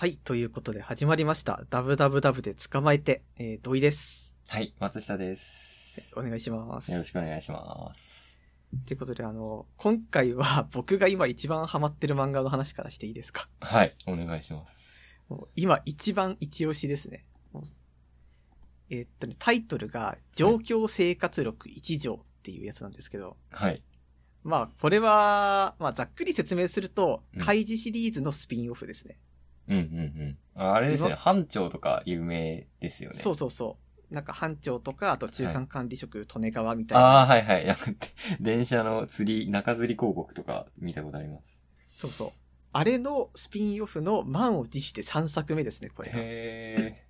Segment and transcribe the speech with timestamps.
[0.00, 1.64] はい、ということで始まりました。
[1.70, 4.36] ダブダブダブで捕まえて、えー、土井です。
[4.46, 6.00] はい、松下です。
[6.14, 6.92] お願いします。
[6.92, 8.28] よろしくお願いします。
[8.86, 13.48] ということで、あの、今回は 僕が今一番ハマってる漫画の話からしていいですか？
[13.58, 14.78] はい、お願いします。
[15.56, 17.26] 今一番一押しですね。
[18.90, 23.82] えーっとね、タイトルが、状況生活録一条っていうやつなんですけど、はい。
[24.44, 29.18] まあ、これは、まあ、ざっくり説明するとう、ん開示シリーズのスピンオフですね。
[29.22, 29.27] うん
[29.74, 30.38] うんうん。
[30.54, 33.18] ああれですね、今班長とか有名ですよね。
[33.18, 33.78] そうそうそ
[34.10, 34.14] う。
[34.14, 37.04] なんか班長とか、あと中間管理職、利根川みたいな。
[37.04, 37.66] ああ、はいはい。
[37.66, 37.84] なんか
[38.40, 41.62] 電車の釣り、中吊り広告とか見たことあります。
[41.90, 42.30] そうそう。
[42.72, 46.18] あれのスピンオフの満を持して3作目ですね、これが。
[46.18, 47.06] へ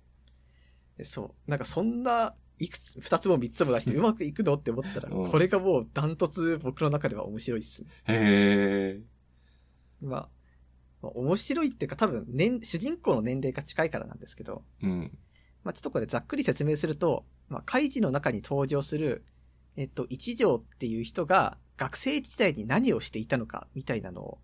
[0.97, 1.49] でそう。
[1.49, 7.87] なんかそんな、いくつ、2つも3つも出してうまくいくのって思ったら、うんこれがもうダントツ僕の中では面白いですね。
[8.07, 8.13] え。
[8.13, 8.17] へ
[8.97, 9.01] え。
[10.01, 10.29] まあ、
[11.01, 15.17] まあ面白いっていうか多分年、主人公の年齢が近いからなんですけど、うん。
[15.63, 19.25] まあちょっとこれざっくり説明すると、まあ、カイジの中に登場する、
[19.75, 24.39] えっと、一条っていう人が学生時代に何をしていたのかみたいなのを、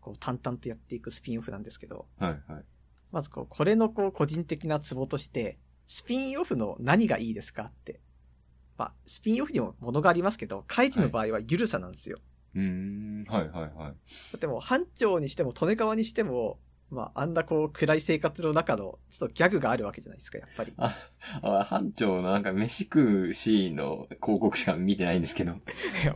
[0.00, 2.64] こう淡々とやっていくスピンオフなんですけど、はいはい。
[3.12, 8.00] まずこう、これのこう、個人的なツボとして、スピンオフの何がいいですかって。
[8.78, 12.18] まあ、スピンオフにもものがありますけど、カイジの場合はゆるさなんですよ。
[12.54, 13.72] うーん、はいはいはい。
[13.72, 13.92] だ
[14.36, 16.58] ってもう、班長にしても、利根川にしても、
[16.90, 20.72] まあ、あんなこう、暗い生活の中の、ちょっとギャグがあるわけじゃないですか、やっぱり。
[20.76, 20.96] あ、
[21.42, 25.52] あ班長のなんか飯食うシーンの広告しか見てないんですけど、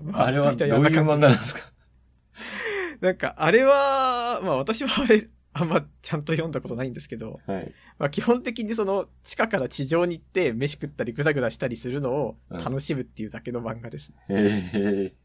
[0.03, 1.61] まあれはどういう漫画あんなんですか？
[1.61, 7.73] じ なんか、あれは、まあ私はあれ、あんまちゃんと読んだことないんですけど、はい。
[7.99, 14.17] まあ基本的にその、地下から地上に行って飯食ったりグダグダしたりするのを楽しむっていうだけの漫画ですね。
[14.29, 15.24] へえ。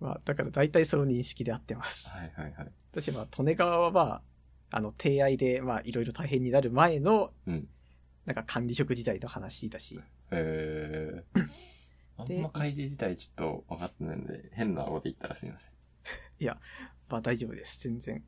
[0.00, 2.10] まあ、だから大体その認識で合ってます。
[2.10, 2.72] はいはいはい。
[2.92, 4.22] 私、まあ、利根川はまあ、
[4.70, 7.68] あの、提愛で、まあ、いろいろ大変になる前の、うん
[8.28, 11.24] なんか管理職時代の話だし、へえ。
[12.18, 15.72] あんま開示自体ちょっと分かってないので、変なこと言ったらすみません。
[17.08, 18.22] まあ大丈夫です、全然。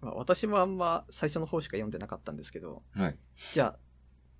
[0.00, 3.18] まあ、私もあんま最初の方しか読んでなかったんですけど、はい。
[3.52, 3.78] じゃあ、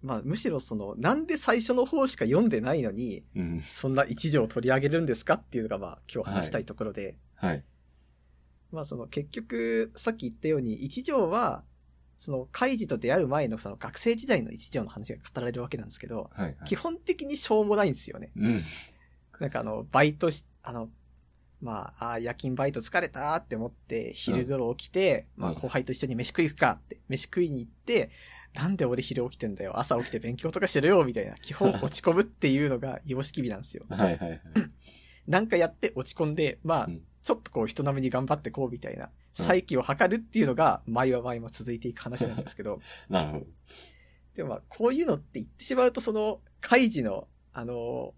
[0.03, 3.61] まあ、むしろその、なんで最初の方しか読んでないのに、うん。
[3.61, 7.65] そんな一条を取り上げるんですかっていうのが、まあ、今日話したいところで、はい。
[8.73, 11.65] まあその結局、さっき言ったように、一条は、
[12.19, 16.57] その、カイジと出会う前のその学生時代の一条の話が語られるわけなんですけど、はい、はい。
[16.65, 18.33] 基本的にしょうもないんですよね。
[18.37, 18.63] うん。
[19.41, 20.91] なんかあの、バイトし、あの、
[21.61, 28.11] まあ、あー夜勤バイト疲れたって思って、昼頃起きて、まあうん後輩と一緒に飯食い行くかって、飯食いに行って、
[28.57, 33.85] なんで俺昼起きてんだよ、朝起きて勉強とかしてるよ、みたいな、 基本落ち込むっていうのが様式美なんですよ。
[33.91, 34.41] はいはいはい。
[35.27, 42.81] なんかやって落ち込んで、まあ、うんちょっとこう人並みに頑張ってこうみたいな、再起を図るっていうのが、前は前も続いていく話なんですけど、
[43.11, 43.47] なるほど。
[44.37, 48.15] でもまあ、こういうのって言ってしまうと、その、カイジの、あの、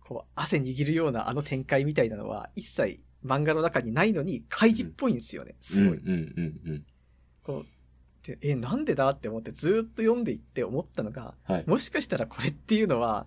[0.00, 5.54] こう、汗握るようなあの展開みたいなのは、一切漫画の中にないのに、カイジっぽいんですよね。
[5.60, 5.98] すごい。
[5.98, 6.84] うんうんうん
[7.44, 7.66] こう
[8.22, 9.10] でえ、なんでだ？
[9.10, 11.54] って思ってずーっと読んでいって思ったのが、うん。
[11.54, 11.64] はい。
[11.66, 13.26] もしかしたらこれっていうのは、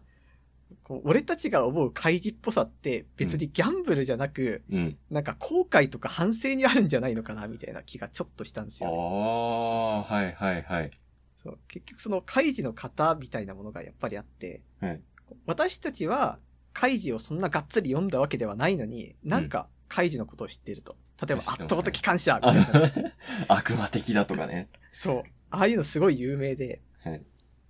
[0.83, 4.97] こう俺たちが思うカイジっぽさって別にギャンブルじゃなく、うん。
[5.09, 8.97] なんか後悔とか反省にあるんじゃないのかなみたいな気がちょっとしたんですあよ、ね。
[8.99, 10.91] あ、はいはいはい。
[11.37, 15.01] そう結局そのカイジの型みたいなものがやっぱりあって、はい
[15.47, 16.37] 私たちは
[16.73, 20.95] カイジをそんながっつり読んだわけではないのに、なんかカイジのことを知っていると。
[21.22, 23.12] 例えば圧倒的感謝みあたいな。
[23.47, 24.69] 悪魔的だとかね。
[24.91, 25.24] そう。
[25.51, 27.22] ああいうのすごい有名で、はい。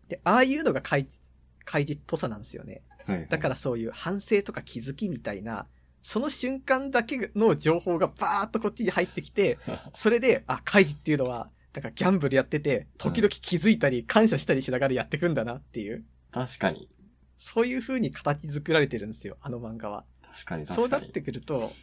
[0.07, 1.19] で、ああいうのがカイジ、
[1.65, 2.81] カイジっぽさなんですよね。
[3.05, 3.27] はい。
[3.29, 5.67] だからそういう反省とか気づきみたいな、
[6.01, 16.89] その瞬間だけの情報がバーッとこっちに入ってきて、ら、 それで、あ、カイジっていうのは、なんかギャンブルやってて、時々気づいたり感謝したりしながらやってくんだなっていう、確かに。
[17.37, 20.05] そういう風に形作られてるんですよ、あの漫画は。
[20.21, 21.03] 確かにそう確かに。
[21.03, 21.73] なってくると、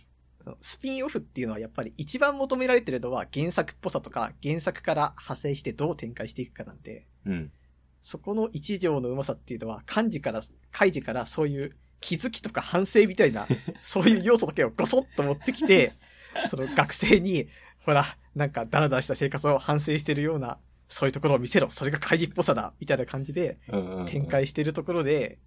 [0.60, 7.52] スピンオフっていうのはやっぱり一番求められてるのは原作っぽさとか原作から派生してどう展開していくかなんで、うん。
[8.00, 10.42] そこの一条のうまさっていうのは漢字から、
[10.72, 13.46] 開示からそういう気づきとか反省みたいな、
[13.82, 15.92] そういう要素だけをごそっと持ってきて、
[16.48, 17.48] その学生に、
[17.84, 18.04] ほら、
[18.34, 23.58] なんかダラダラした生活を反省してるような、そういうところを見せろ、それが開示っぽさだ、みたいな感じで
[24.06, 24.26] 展。
[24.26, 25.38] 開してるところで、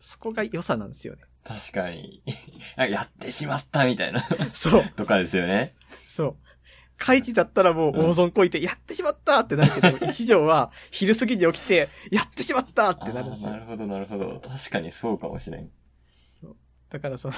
[0.00, 1.22] そこが良さなんですよね。
[1.44, 2.22] 確かに。
[2.76, 4.26] やってしまったみたいな。
[4.52, 5.74] そう、とかですよね。
[6.08, 6.36] そう。
[6.96, 13.56] 開示だったらもう大損こいて、やってしまったってなるけど、 一条は昼過ぎに起きて、やってしまったってなるんですよな。
[13.58, 14.40] るほど、なるほど。
[14.46, 15.70] 確かにそうかもしれん。
[16.90, 17.34] だからその、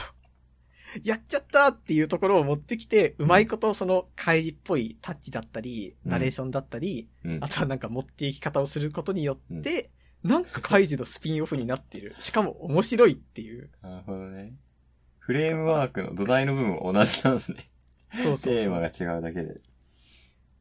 [1.05, 7.49] やっちゃったっていうところを持ってきて、うまいことその怪示っぽいタッチだったり、うんナレーションだったり、うんあ。
[7.49, 9.91] とはなんか持っていき方をすることによって、
[10.23, 12.15] なんか怪示のスピンオフになっている。
[12.19, 13.71] しかも面白いっていう。
[13.83, 14.55] なるほどね。
[15.19, 17.71] フレームワークの土台の部分は同じなんですね。
[18.13, 18.57] そうそうそう。
[18.57, 19.61] テーマが違うだけで。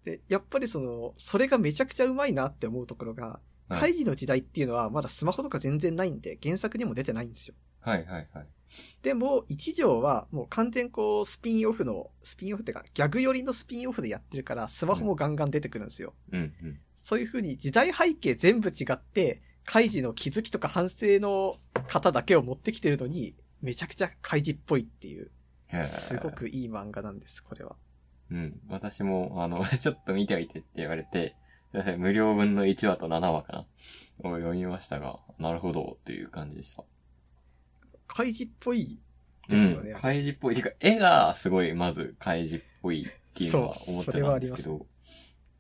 [0.04, 3.40] で、やっぱりその、それがめちゃくちゃうまいなって思うところが、はい
[3.72, 7.56] 会議の時代っていうのはまだスマホとか全然ないんで、原作にも出てないんですよ。
[7.80, 8.48] はいはいはい。
[9.02, 16.14] でも、一条はもう完全こう、スピンオフの、スピンオフってか、ギャグ寄りのスピンオフでやってるから、スマホもガンガン出てくるんですよ。
[16.32, 16.80] うんうん。
[16.96, 25.32] そういう風に時代背景全部違って、カイジの気づきとか反省の方だけを持ってきてるのに、めちゃくちゃカイジっぽいっていう、
[25.86, 26.32] すご。
[26.32, 27.76] くいい漫画なんです、これは。
[28.32, 28.60] うん。
[28.70, 31.36] 私も、あの、 ちょっと見ておいてって言われて、
[31.98, 33.60] 無料分の1話と7話かな
[34.30, 36.84] を読みましたが、なるほどっていう感じでした。
[38.08, 39.00] カイジっぽい
[39.48, 39.92] ですよね。
[39.92, 40.00] うん。
[40.00, 40.56] カイジっぽい。
[40.56, 44.86] てか、絵がすごい、まず、カイジっぽいっていうのは思ってたんですけど、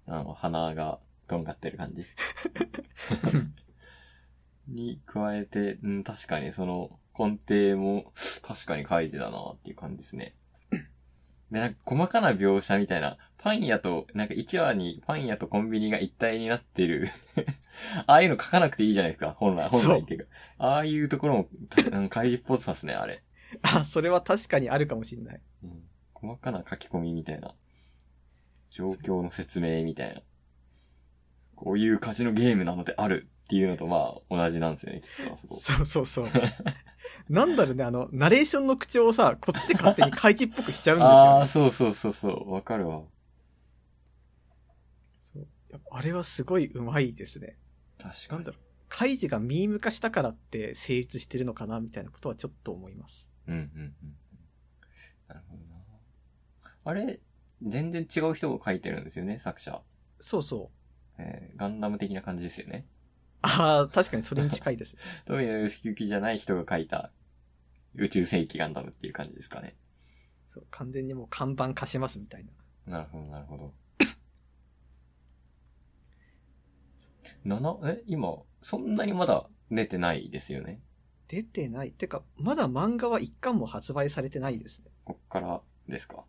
[0.07, 2.05] あの、鼻がとんがってる感じ。
[4.73, 10.35] に加えて、うん、確かにその根底も確かにカイジだなっていう感じですね。
[11.51, 17.09] で、なんか細かな描写みたいな、パン屋と、なんか1話にパン屋とコンビニが一体になってる
[18.07, 20.25] ああいうの書かなくていいじゃないですか、本来、本来っていうか。
[20.57, 21.49] ああいうところも、
[21.91, 23.21] うんカイジっぽさっすね、あれ。
[23.61, 25.41] あ、それは確かにあるかもしんない。
[25.63, 25.83] うん、
[26.13, 27.53] 細かな書き込みみたいな。
[28.69, 30.21] 状況の説明みたいな。
[31.55, 35.55] こういうカジノゲームなのであるっていうのとまあ同じなんですよね、きっとあそこ。
[35.57, 36.29] そうそうそう。
[37.29, 41.47] なんだろうね、あの、ナレーションの口調をさ、こっちで勝手にカイジっぽくしちゃうんですああ、よね。
[41.49, 43.03] そうそうそうそう、わかるわ。
[45.19, 45.47] そう
[45.91, 47.57] あれはすごい上手いですね。
[47.97, 48.29] 確かに。
[48.31, 48.61] なんだろう。
[48.87, 53.29] カイジがミーム化したからって成立してるのかなみたいなことはちょっと思います。
[53.47, 54.15] うんうんうんうん。
[55.27, 55.75] なるほどな。
[56.85, 57.19] あれ、
[57.61, 59.81] 全然違う人が書いてるんですよね、作者。
[60.21, 61.21] そうそう。
[61.21, 62.87] えーガンダム的な感じですよね。
[63.41, 64.95] ああ、確かにそれに近いです。
[65.25, 67.11] 富野由悠季じゃない人が書いた
[67.95, 69.75] 宇宙世紀ガンダムっていう感じですかね。
[70.47, 72.51] そう、完全にもう看板貸しますみたいな。
[72.99, 73.73] なるほど、なるほど。
[77.43, 80.81] 七え今、そんなにまだ出てないですよね？
[81.27, 81.91] 出てない。
[81.91, 84.91] てか、まだ漫画は一巻も発売されてないですね。
[85.05, 86.25] こっからですか？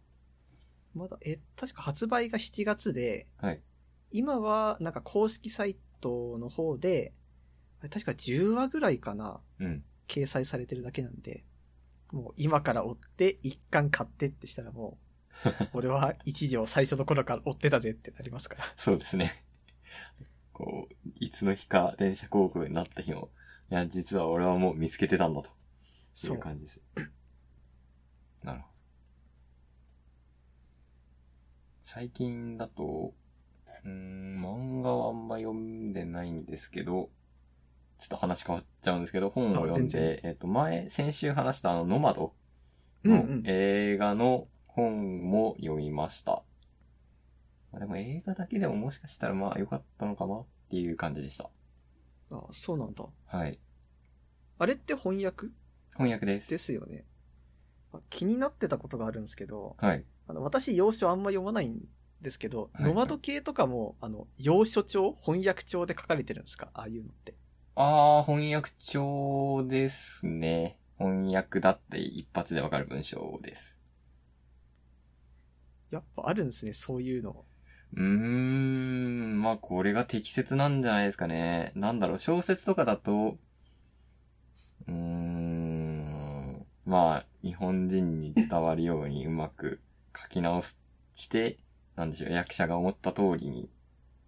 [0.95, 3.63] まだ、え、確か発売が7月で、はい。
[4.11, 7.15] 今はなんか公式サイトの方で、
[7.91, 9.85] 確か10話ぐらいかな、うん。
[10.09, 11.45] 掲載されてるだけなんで、
[12.13, 18.65] もう今から追って一巻買ってってしたらもう、 俺は一条最初の頃から追ってたぜってなりますから。
[18.77, 19.45] そうですね。
[20.53, 23.31] こう、いつの日か電車広告になった日も、
[23.71, 25.51] いや、実は俺はもう見つけてたんだと。
[26.23, 26.39] いそうう。
[26.39, 26.81] 感じです。
[28.43, 28.73] なるほど。
[31.85, 33.15] 最近だと、
[33.85, 37.11] うーん、漫画はあんま読んでないんですけど、
[37.99, 42.35] ちょっと話変わっちゃうんですけど、本を読んで、えっ、と、前、先週話したあの、ノマド
[43.05, 43.43] のうんうん。
[43.47, 46.43] 映画の本も読みました。
[47.73, 51.49] まあでも映画だけでももしかしたらまあ良かったのかなっていう感じでした。
[52.31, 53.05] あ、そうなんだ。
[53.27, 53.59] はい。
[54.59, 55.49] あれって翻訳？
[55.93, 56.51] 翻訳です。
[56.51, 57.05] ですよね。
[57.93, 60.05] あ気になってたことがあるんですけど、はい。
[60.27, 61.81] あの、私、要所あんま読まないん
[62.23, 66.71] ですけど、はいノマド系とかも、あの、要所帳翻訳帳で書かれてるんですか？
[66.75, 67.35] ああいうのって。
[67.75, 70.79] ああ、翻訳帳ですね。
[70.99, 73.77] 翻訳だって一発でわかる文章です。
[75.91, 77.45] やっぱあるんですね、そういうの。
[77.95, 81.73] うーん、まあこれが適切なんじゃないですかね。
[81.75, 83.37] なんだろう、小説とかだと、
[84.89, 89.81] うーん、まあ日本人に伝わるようにうまく
[90.17, 90.63] 書き直
[91.15, 91.59] して、
[91.97, 93.71] なんでしょう、役者が思った通りに、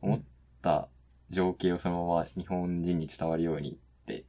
[0.01, 0.23] 思っ
[0.63, 0.89] た
[1.31, 4.25] 情景をそのまま日本人に伝わるようにって、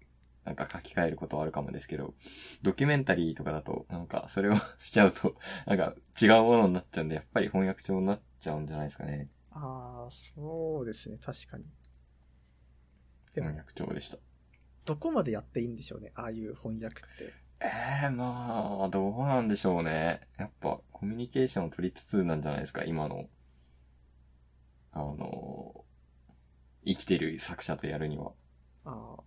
[0.46, 2.14] なんか書き換えることはあるかもですけど、
[2.62, 9.30] ドキュメンタリーとかだと、なんかそれをしちゃうと、 なんか違うものになっちゃうんで、やっぱり翻訳帳になっちゃうんじゃないですかね。
[9.52, 11.66] ああ、そうですね、確かに。
[13.34, 14.18] 翻訳帳でした。
[14.86, 17.34] どこまでやっていいんでしょうね、ああいう翻訳って。
[17.62, 17.72] え
[18.06, 20.22] えまあ、どうなんでしょうね。
[20.38, 23.26] やっぱ、コミュニケーションを取りつつなんじゃないですか、今の、
[24.94, 25.84] あの、
[26.86, 28.32] 生きてる作者とやるには。
[28.86, 29.24] ああ。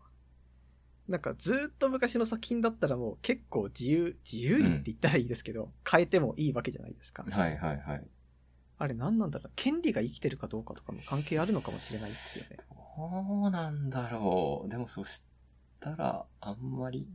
[1.08, 7.22] なんかずーっと昔の作品だったらもう結構自由、自由にって言ったらいいですけど、変えてもいいわけじゃないですか。
[7.28, 8.06] はいはいはい。
[8.78, 12.56] あれ何なんだろう権利が生きてるかどうかとかも関係あるのかもしれないですよね。
[12.96, 14.70] どうなんだろう。
[14.70, 15.22] でもそし
[15.80, 17.06] たら、あんまり、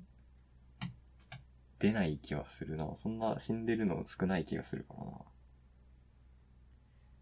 [1.80, 2.88] 出ない気はするな。
[3.02, 5.12] そんな死んでるの少ない気がするからな。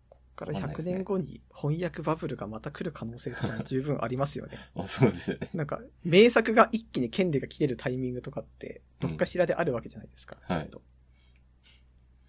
[0.09, 4.57] こっから100わかんないですね年後に翻訳バブルがまた来る可能性とかも十分ありますよね。
[4.75, 5.49] あ、そうですよね。
[5.53, 10.37] なんか、名作が一気に権利が切れるタイミングとかって、どっかしらであるわけじゃないですか。
[10.43, 10.81] はいきっと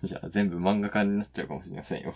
[0.03, 2.13] じゃあ全部漫画家になっちゃうかもしれませんよ。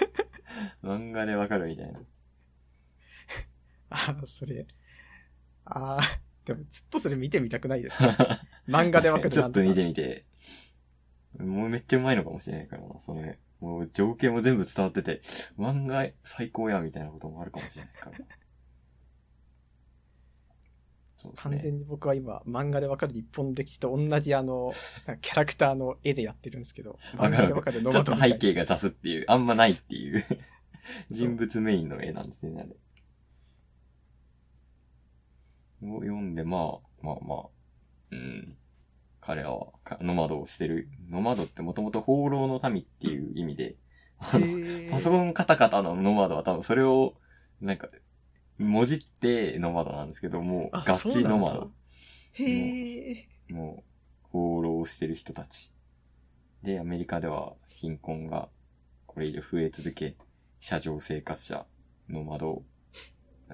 [0.82, 2.00] 漫画でわかるみたいな。
[3.90, 4.66] ああ、それ。
[5.66, 8.16] ああ、でもずっとそれ見てみたくないですね。
[8.70, 10.24] 漫画でわかる ちょっと見てみみて。
[11.38, 13.38] もうめっちゃうまいのかもしれないからな、それ。
[13.60, 15.22] もう情景も全部伝わってて、
[15.58, 18.18] 漫画最高や、みたいなこともあるかもしれないから。
[21.18, 21.58] そうです完ね。
[21.58, 24.72] 全に僕は今、漫画でわかる日本の歴史と同じあの、
[25.20, 30.24] キャラクターの絵でやってるんですけど、漫画でわかるノちょっとマドみたいな背景が雑っていう、あんまないっていう、
[31.10, 32.70] 人物メインの絵なんですね、あれ。
[35.82, 37.48] を読んで、まあ、まあまあ、
[38.12, 38.46] うん。
[39.30, 40.88] 彼らは、かノマドをしてる。
[41.08, 43.76] ノマドってもともと放浪の民っていう意味で、
[44.90, 47.14] パソコンカタカタのノマドは多分それを、
[47.60, 47.88] なんか、
[48.58, 51.70] 文字ってノマドなんですけど、もうあガチノマド。
[52.32, 53.28] へえ。
[53.50, 55.70] もう、放浪してる人たち。
[56.64, 58.48] で、アメリカでは貧困が
[59.06, 60.16] これ以上増え続け、
[60.58, 61.66] 車上生活者、
[62.08, 62.64] ノマド、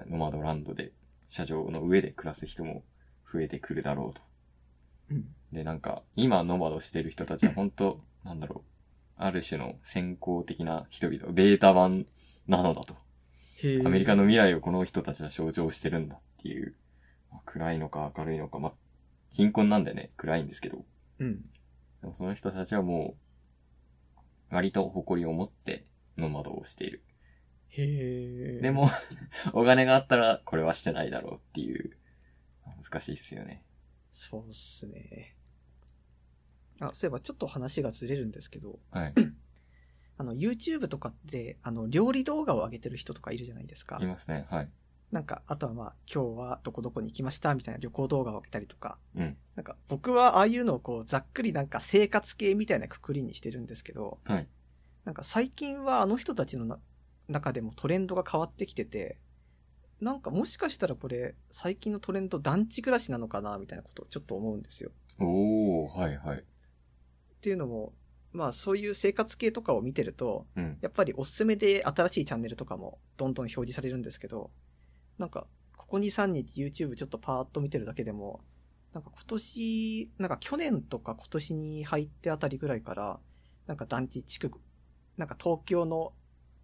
[0.07, 0.91] ノマドランドで、
[1.27, 2.83] 車上の上で暮らす人も
[3.31, 4.26] 増えてくるだろうと。
[5.11, 5.25] うん。
[5.51, 8.71] で、なんか、今ノマドしてる人たちは本当なんだろう、
[9.17, 12.05] ある種の先行的な人々、ベータ版
[12.47, 12.95] なのだと。
[13.85, 16.75] アメリカの未来をこの人たちは象徴してるんだっていう、
[17.31, 18.73] まあ暗いのか明るいのか、まあ、
[19.31, 20.85] 貧困なんでね、暗いんですけど、
[21.19, 21.41] うん。
[22.01, 23.15] でもその人たちはも
[24.51, 25.85] う、割と誇りを持って
[26.17, 27.03] ノマドをしている。
[27.69, 28.61] へえ。
[28.61, 28.89] で、も、
[29.53, 31.97] お金があったらこれはしてないだろうっていう、
[32.83, 33.63] 難しいっすよね。
[34.17, 35.35] そうっすね。
[36.81, 39.13] あ、そういえばちょっと話がずれるんですけど、はい。
[40.17, 44.05] あの、YouTube とかって、あの、料理動画を上げてる人とかいるじゃないですかい。
[44.07, 44.47] ますね。
[44.49, 44.69] はい。
[45.11, 48.97] なんか、あとはまあ、今日はどこどこに行きましたみたいな旅行動画を上げたりとか。
[49.15, 49.37] うん。
[49.55, 54.47] なんか、僕はああいうのをこう、ざっくりなんか生活系みたいなくくりにしてるんですけど、はい。
[55.05, 56.79] なんか最近はあの人たちのな
[57.29, 59.19] 中でもトレンドが変わってきてて、
[59.99, 64.91] なんかもしかしたらこれ、最近のトレンド団地暮らしなのかなみたいなことをちょっと思うんですよ。
[65.19, 66.39] おー、はいはい。
[66.39, 66.43] っ
[67.41, 67.93] ていうのも、
[68.31, 70.77] まあそういう生活系とかを見てると、うん。
[70.81, 74.51] やっぱりおすすめで新しいチャンネルとかもどんどん表示されるんですけど、
[75.17, 78.41] なんか、ここ2、3日 YouTube ちょっとパーッと見てるだけでも、
[78.93, 83.19] なんか今年、なんか去年とか今年に入ってあたりぐらいから、
[83.65, 84.51] なんか団地地区、
[85.17, 86.13] なんか東京の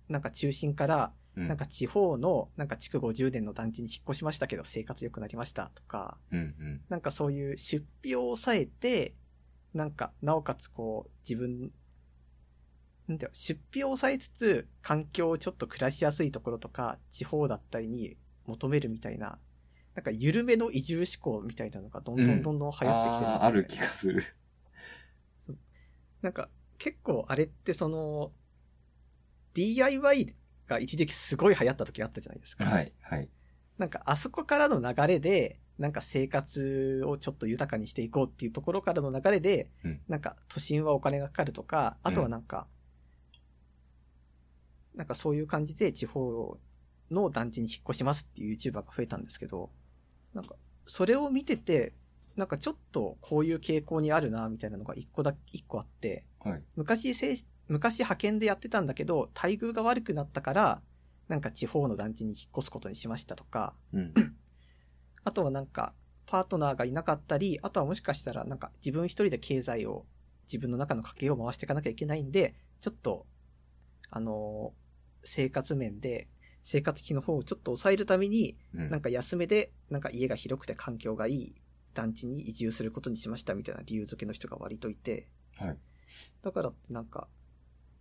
[0.10, 1.48] なんか中心から、うん。
[1.48, 6.82] なんか地方のなんか築50年の団地に引っ越しましたけど生活良くなりましたとか、うんうん。
[6.90, 9.16] なんかそういう出費を抑えて、
[9.74, 11.72] なんか、なおかつこう、自分、
[13.08, 19.40] なんだよ、出費を抑えつつ、環境をちょっと暮らしやすいところとか、地方だったりに求めるみたいな、
[19.96, 24.24] なんか緩めの移住志向みたいなのがどんどんどんどん流行ってきてるんですよ、ねあーある気がする。
[26.22, 28.32] なんか、結構あれってその、
[29.54, 30.36] DIY
[30.74, 32.66] が一時期すごい流行った時あったじゃないですか。
[32.66, 33.30] はい、はい。
[33.78, 42.68] なんかあそこからの流れで、なんか生活をちょっと豊かにしていこうっていうところからの流れで、うんなんか都心はお金がかかるとか、あとはなんか、
[44.96, 46.58] なんかそういう感じで地方
[47.10, 49.72] の団地に引っ越しますっていう YouTuber が増えたんですけど、
[50.34, 51.94] なんかそれを見てて、
[52.36, 56.64] なんかちょっとこういう傾向にあるなみたいなのが一個だ、一個あって、はい。
[56.76, 60.82] 昔せい、昔派遣でやってたんだけど、待遇が悪くなったから、
[61.28, 64.14] なんか地方の団地に引っ越すことにしましたとか、うん。
[65.24, 65.94] あとはなんか、
[66.26, 70.06] パートナーがいなかったり、あとはもしかしたらなんか自分一人で経済を、
[70.46, 73.26] 自分の中の家計を回していかなきゃいけないんで、ちょっと、
[74.10, 74.84] あのー
[75.24, 76.28] 生活面で、
[76.62, 78.90] 生活費の方をちょっと抑えるために、うん。
[78.90, 81.56] なんか安めで、なんか家が広くて環境がいい
[81.94, 85.28] 団地に移住することにしましたみたいな理由付けの人が割といて、
[85.58, 85.78] はい。
[86.42, 87.28] だからってなんか、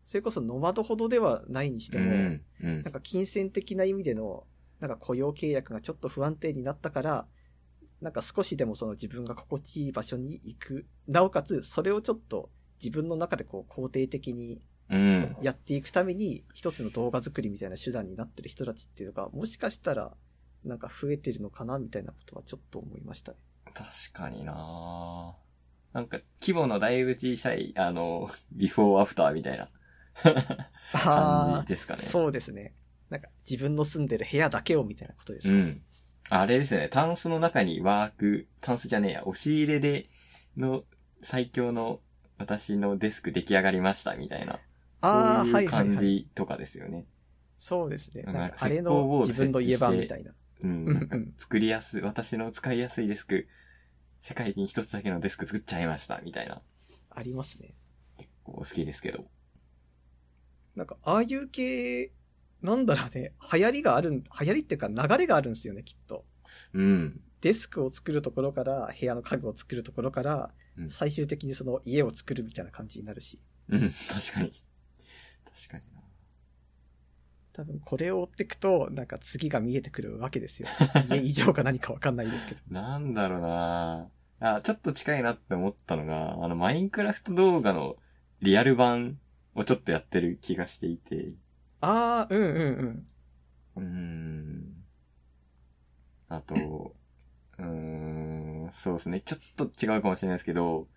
[0.04, 2.42] それこそノマドほどではないにしても、うん。
[2.62, 4.44] うんなんか金銭的な意味での、
[4.80, 7.26] なんか雇用契約がちょっと不安定になったから、
[8.00, 10.87] なんか少しでもその自分が心地いい場所に行く。
[11.06, 12.50] なおかつ、それをちょっと
[12.82, 15.37] 自分の中でこう肯定的にうん。
[15.40, 20.12] やっていくために、一つの動画作りみたいな手段になってる人たちっていうのが、もしかしたら、
[20.64, 23.38] なんか増えてるのかなみたいなことはちょっと思いましたね。
[23.75, 25.35] 確かにな
[25.92, 29.71] なんか、規模のだいぶ小さい、あの、ビフォーアフターみたいな
[30.92, 32.02] 感じですかね。
[32.02, 32.75] そうですね。
[33.11, 35.83] なんか自分の住んでる部屋だけをみたいなことですか、うん。
[36.31, 40.09] あれですね、タンスの中にワーク、タンスじゃねえや、押し入れで、
[40.57, 40.85] の
[41.23, 42.00] 最強の
[42.38, 44.61] 私のデスク出来上がりましたみたいな。
[45.02, 46.07] ああ、はい感はい。
[46.07, 47.07] じとかですよね。
[47.59, 48.23] そうですね。
[48.23, 50.33] なんかあれの自分の家版みたいな。
[50.62, 50.87] うん。
[50.87, 53.49] うんなんか作りやすい、私の使いやすいデスク、
[54.23, 56.62] 世界に一つだけのデスク作っちゃいましたみたいな。
[57.11, 57.75] ありますね。
[58.45, 59.26] こう好きですけど。
[60.76, 62.12] なんか、ああいう系、
[62.62, 66.25] なんだろうね、流行りがあるん、流行りっていうか流れがあるんですよね、きっと。
[66.73, 67.21] うん。
[67.41, 73.41] デスクを作るところから、部屋の家具を作るところからう、ん最終的にその家を作るみたいな感じになるし。
[73.69, 74.52] うん、確かに。
[75.45, 76.02] 確かにな。
[77.52, 80.69] 多分これを追っていくと、なんか次が見えてくるわけですよ。
[81.11, 82.61] 家以上か何かわかんないですけど。
[82.71, 84.09] なんだろうな
[84.41, 87.97] あ、ちょっと近いなって思ったのが、あの、マインクラフト動画の
[88.41, 89.19] リアル版
[89.54, 91.32] をちょっとやってる気がしていて、
[91.80, 93.06] ああ、うんうん
[93.76, 93.80] うん。
[93.80, 94.85] うーん。
[96.28, 96.94] あと、
[97.59, 99.21] うーん、そうですね。
[99.21, 100.88] ちょっと違うかもしれないですけど、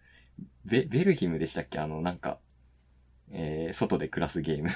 [0.63, 1.79] ベ、ベルヒムでしたっけ？
[1.79, 2.39] あの、なんか、
[3.31, 4.69] えー、外で暮らすゲーム。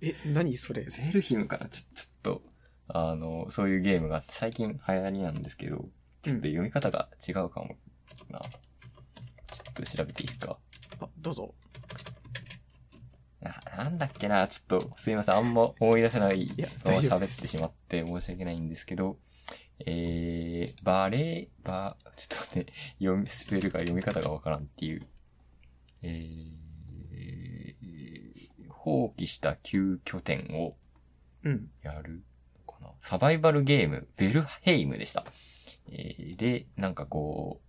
[0.00, 0.84] え、何それ？
[0.84, 1.68] ベルヒムかな？
[1.68, 2.42] ちょ、ちょっと、
[2.88, 5.88] あの、そういうゲームが最近流行りなんですけど、
[6.22, 7.76] ちょっと読み方が違うかも
[8.28, 8.40] な。
[8.40, 8.50] ちょ
[9.70, 10.58] っと調べていいか。
[11.00, 11.54] あ、どうぞ。
[13.44, 19.18] な、なんだっけな、ちょっと、すいません、あんま思い出せない、やそのまま大丈夫です喋ってしまって申し訳ないんですけど、
[19.86, 25.06] えー、バレー、バ、ちょっと待って、読み、スペルが読み方がわからんっていう、
[26.02, 26.54] えー、
[28.70, 30.76] 放棄した旧拠点を
[31.44, 31.68] うん。
[31.82, 32.22] やる
[32.66, 35.24] のかなサバイバルゲーム、ベルヘイムでした。
[35.90, 37.60] えーで、なんかこ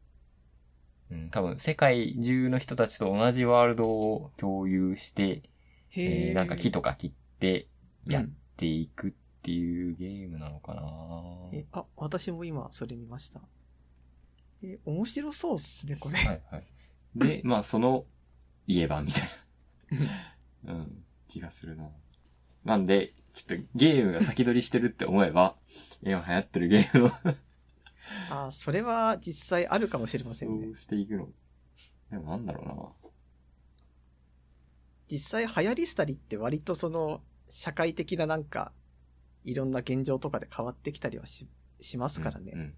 [1.12, 5.42] う、うん、多分世界中の人たちと同じワールドを共有して、へ
[5.96, 6.30] え。
[6.30, 7.68] えーなんか木とか切って
[8.06, 9.12] やっうんていくっ
[9.42, 10.82] ていうゲームなのかな、
[11.52, 13.42] え、あ、私も今それ見ました。
[14.64, 16.16] え、面白そうっすね、これ。
[16.16, 16.64] はいはい。
[17.16, 18.06] で、 まあその
[18.68, 19.24] 家版みたい
[20.66, 21.90] な、うん、気がするな。
[22.64, 25.56] なんで、ちょっとゲームが先取りしてるって思えば、
[26.02, 27.36] 今流行ってるゲームの
[28.30, 30.72] あ、それは実際あるかもしれませんねど。
[30.72, 31.28] うしていくの
[32.10, 32.68] でもなんだろう
[33.04, 33.05] な。
[35.10, 38.74] 実際流行りしたりって割とその、社会的ななんか、
[39.44, 41.48] いろんな現状とかで変わってきたりはし、
[41.80, 42.52] しますからね。
[42.56, 42.76] うんうん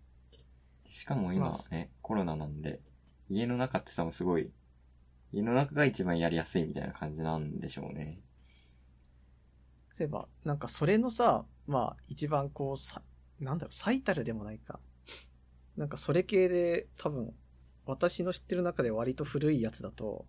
[0.97, 2.79] しかも今まね、コロナなんで、
[3.29, 4.49] 家の中って多分すごい、
[5.31, 8.19] 家の中が一番やりやすいみたいな感じなんでしょうね。
[9.91, 13.03] そういえば、なんかそれのさ、まあ一番こうさ、
[13.39, 14.79] なんだろう、最たるでもないか。
[15.75, 17.33] なんかそれ系で多分、
[17.85, 20.25] 私の知ってる中で割と古いやつだと、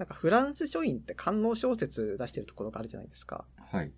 [0.00, 3.44] なんかフランス書院って官能小説出してるところがあるじゃないですか。
[3.70, 3.92] はい。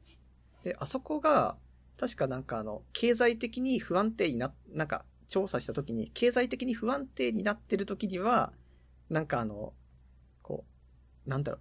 [0.65, 1.57] で、あそこが、
[1.97, 8.53] 確かなんかあの、経済的に不安定にな、なんか調査した時に、経済的に不安定になってる時には、
[9.11, 9.75] なんかあの、
[10.43, 10.65] こ
[11.25, 11.61] う、なんだろう、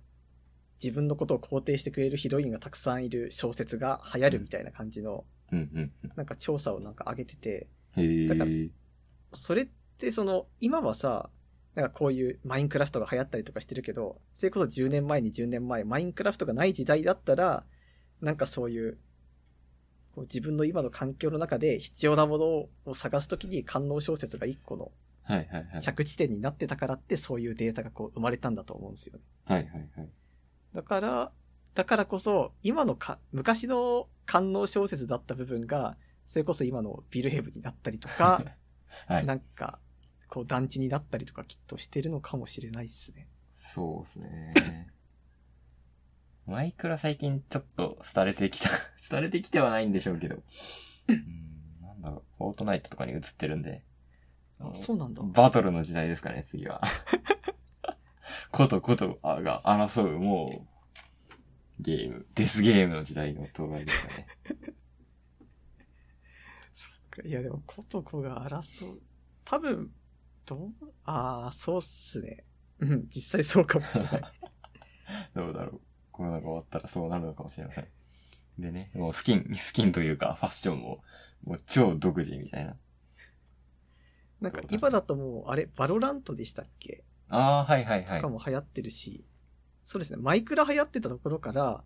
[0.84, 5.24] 自分のことを肯定してくれるヒロインがたくさんいる小説が流行るみたいな感じの。
[6.16, 8.72] なんか調査をなんか上げてて、へだからえ。
[9.34, 9.68] それっ
[10.00, 11.30] てその、今はさ、
[11.76, 17.64] なんかこういうマインクラフトが流行ったりとかしてるけど、それこそ10年前に10年前、マインクラフトがない時代だったら、
[18.22, 18.98] なんかそういう、
[20.14, 22.46] こう自分の今の環境の中で必要なもの
[22.86, 24.92] を探すときに官能小説が一個の。
[25.82, 29.24] 着地点になってたからってそういうデータがこう生まれたんだと思うんですよね。
[29.46, 30.10] はいはいはい。
[30.74, 31.32] だから、
[31.74, 38.44] だからこそ、今のか、昔の官能小説だった部分が、それこそ今のビルヘブになったりとか、
[39.08, 39.26] はい。
[39.26, 39.80] なんか、
[40.32, 43.28] こう団地になったりとかきっとしてるのかもしれないですね。
[43.54, 44.94] そうですね。
[46.48, 48.70] マイクラ最近ちょっと廃れてきた。
[49.12, 50.42] 廃れてきてはないんでしょうけど。
[51.10, 53.84] うん、なんだろう、フォートナイトとかに映ってるんで。
[54.60, 55.22] あ、そうなんだ。
[55.22, 56.82] バトルの時代ですかね、次は。
[58.52, 60.66] ことことが争う、も
[61.78, 64.28] う、ゲーム、デスゲームの時代の到来ですかね。
[66.72, 67.22] そっか。
[67.26, 69.02] いやでも、コトコが争う。
[69.44, 69.92] 多分、
[70.56, 72.44] どうああ、そうっすね。
[72.80, 74.22] うん、実際そうかもしれない。
[75.34, 75.82] どうだろう。
[76.12, 77.88] コロナが終わったらそうなるのかもしれません。
[78.60, 81.04] でね、もうスキン、スキンというかファッションも、
[81.44, 82.76] もう超独自みたいな。
[84.42, 87.04] なんか今だともう、あれ、バロラントでしたっけ？
[87.30, 88.30] ああ、はいはいはいとか。
[88.30, 89.26] も流行ってるし、
[89.86, 91.84] そうですね、マイクラ流行ってたところから、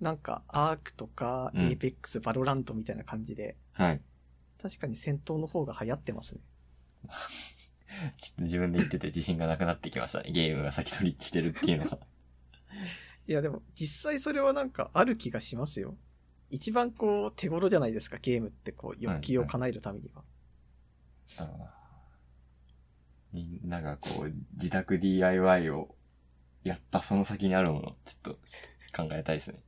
[0.00, 4.02] なんか、アークとか、うんエイペックス、バロラントみたいな感じで、はい。
[4.60, 6.40] 確かに戦闘の方が流行ってますね。
[8.18, 10.30] ちょっと自分で言ってて自信がなくなってきましたね。
[10.30, 11.98] ゲームが先取りしてるっていうのは。
[13.26, 15.96] いやでも、実際それはなんかある気がしますよ。
[16.50, 20.24] 一番こう、手頃じゃないですか、ゲームってこう、欲求を叶えるためには。
[21.36, 21.74] なるほどな。
[23.32, 25.94] みんながこう、自宅 DIY を
[26.64, 28.38] やったその先にあるもの、ちょっと
[28.96, 29.62] 考えたいですね。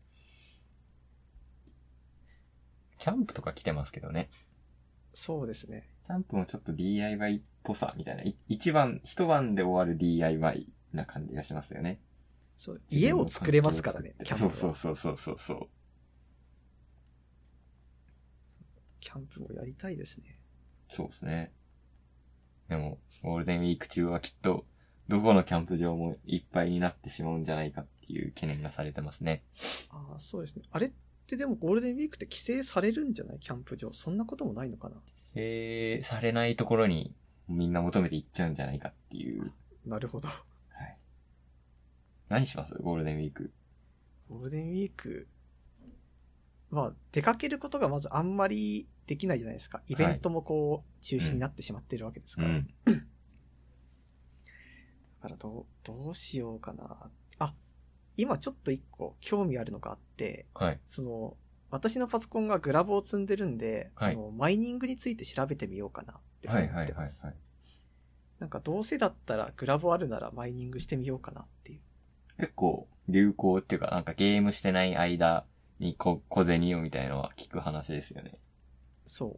[2.99, 4.31] キャンプとか来てますけどね。
[5.13, 5.89] そうですね。
[6.11, 8.23] キャンプもちょっと DIY っぽさみたいな。
[8.23, 12.01] い一晩、一晩で終わる DIY な感じがしますよね。
[12.59, 14.53] そう家を作れますからね、キャンプは。
[14.53, 15.69] そうそうそうそうそう。
[18.99, 20.41] キャンプもやりたいですね。
[20.91, 21.53] そうですね。
[22.69, 24.67] でも、ゴールデンウィーク中はきっと、
[25.07, 29.45] どこのキャンプ場もいっぱいになってしまうんじゃないかっていう懸念がされてますね。
[29.91, 30.63] ああ、そうですね。
[30.73, 30.93] あれっ
[31.31, 33.39] てでもゴールデンウィークって規制されるんじゃない？
[33.39, 33.93] キャンプ場。
[33.93, 34.97] そんなこともないのかな？
[34.97, 37.15] 規制されないところに
[37.49, 39.53] みんな求めていっちゃうんじゃないかっていう。
[39.87, 40.29] なるほど。
[40.29, 40.35] は
[40.85, 40.99] い。
[42.29, 42.75] 何します？
[42.75, 43.53] ゴールデンウィーク。
[44.29, 45.27] ゴールデンウィーク、
[46.71, 49.83] まあ、出かけることがまずあんまりできないじゃないですか。
[49.89, 52.49] イベントもこう、中止になってしまってるわけですから。
[52.49, 52.69] うん。
[52.87, 52.93] だ
[55.23, 57.11] からどう、どうしようかな。
[58.21, 60.81] あ、今ちょっと一個興味あるのがあって、はい。
[60.87, 61.37] その、
[61.71, 67.25] 私のパソコンがグラボを積んでるんで、はいあのマイニングについて調べてみようかなって思ってます。
[67.25, 67.35] はい。
[68.41, 71.81] なんかどうせだったらグラボあるならマイニングしてみようかなっていう。
[72.39, 75.45] 結構流行っていうか、なんかゲームしてない間
[75.79, 78.39] にこ小銭をみたいのは聞く話ですよね。
[79.07, 79.31] そう。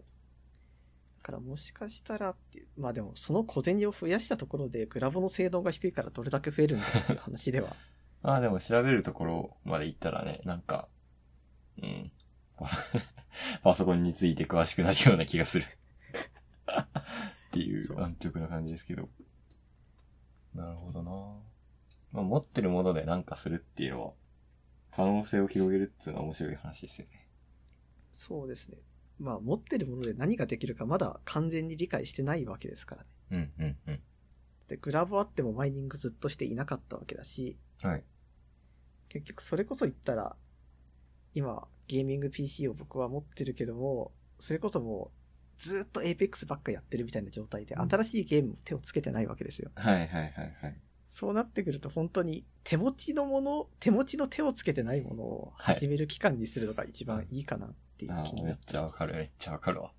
[1.22, 7.76] だからもしかしたらっていう、まあでもその小銭を増やしたところでグラボの性能が低いからどれだけ増えるんだっていう話では。
[8.22, 10.88] ああ、でも調べるところまで行ったらね、なんか、
[11.82, 12.12] うん。
[13.62, 15.64] パソコンについて詳しくなるような気がする。
[15.66, 19.08] っていう安直な感じですけど。
[20.54, 21.10] なるほどな
[22.12, 24.12] まあ、持ってるもので何かするっていうのは、
[24.90, 27.28] 可能性を広げるっていうのは面白い話ですよね。
[28.12, 28.78] そうですね。
[29.18, 33.08] まあ持ってるもので何ができるかまだ完全に理解してないわけですからね。
[33.30, 34.00] うん、うん、うん。
[34.68, 38.04] で、グラボあってもマイニングずっとしていなかったわけだし、はい。
[39.12, 40.36] 結局それこそ言ったら、
[41.34, 45.10] 今、ゲーミング PC を僕は持ってるけども、それこそも
[45.58, 49.70] う、ずっと Apex ばっかやってるみたいな状態で、うん新しいゲームも手をつけてないわけですよ。
[49.74, 50.80] はい、はい、はい、はい。
[51.08, 59.92] そうなってくると本当に手持ちのもの、手持ちの手をつけてないものを始める期間にするのが一番いいかなっていう気になってちゃわかる、めっちゃわかるわ。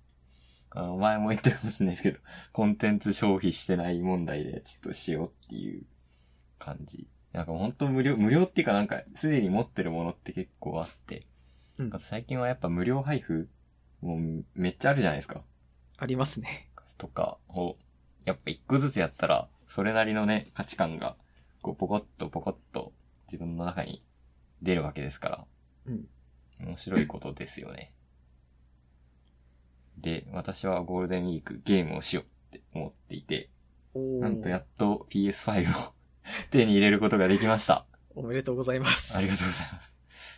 [0.70, 2.18] あの、前も言ったかもしれないですけど、
[2.52, 5.84] コンテンツ消費してない問題でちょっとしようっていう
[6.58, 7.06] 感じ。
[7.34, 11.26] なんか本当無料、無料っていうかなんか、すでに持ってるものって結構あって、
[11.78, 13.48] うんあと最近はやっぱ無料配布
[14.00, 15.42] もうめっちゃあるじゃないですか。
[15.96, 16.70] ありますね。
[16.98, 17.76] とかを、
[18.26, 21.16] やっぱ一個ずつやったら、それなりのね、価値観が、
[21.62, 22.92] こう、ポコッとポコッと
[23.26, 24.04] 自分の中に
[24.62, 25.44] 出るわけですから、
[25.86, 26.06] うん。
[26.60, 27.92] 面白いことですよね。
[29.96, 32.24] で、私はゴールデンウィークゲームをしよう
[32.56, 33.48] って思っていて、
[33.94, 35.93] なんとやっと PS5 を
[36.50, 37.86] 手に入れることができました。
[38.14, 39.16] おめでとうございます。
[39.16, 39.96] ありがとうございます。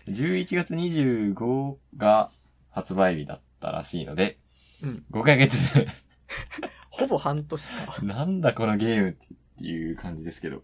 [0.08, 2.30] 11月25が
[2.70, 4.38] 発売日だったらしいので、
[4.82, 5.04] うん。
[5.10, 5.56] 5ヶ月、
[6.90, 8.02] ほぼ半年か。
[8.04, 9.12] なんだこのゲームっ
[9.58, 10.62] ていう感じですけど。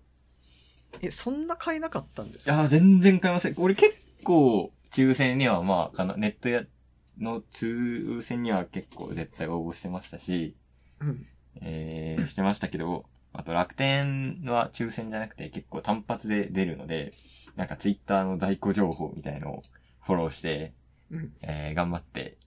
[1.00, 3.54] え、そんな買えなかったんですいかやー、全然買いません。
[3.56, 6.64] 俺結構、抽選にはまあ、かな、ネットや、
[7.18, 10.56] の抽選には結構絶対応募してましたし、
[11.00, 11.26] うん。
[11.61, 17.12] えー、してましたけど、あと楽天は抽選じゃなくて結構単発で出るので、
[17.56, 19.62] なんかツイッターの在庫情報みたいのを
[20.00, 20.72] フォローして、
[21.10, 21.32] うん。
[21.42, 22.38] えー、頑張って、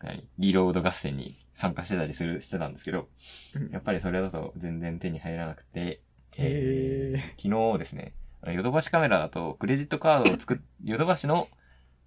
[0.00, 3.08] 何リロード合戦に参加してたりする、してたんですけど、
[3.54, 3.70] うん。
[3.70, 6.02] やっぱりそれだと全然手に入らなくて、
[6.36, 7.20] へー。
[7.42, 8.14] 昨日ですね、
[8.46, 11.48] ヨドバシカメラだとクレジットカードを作っ、 ヨドバシの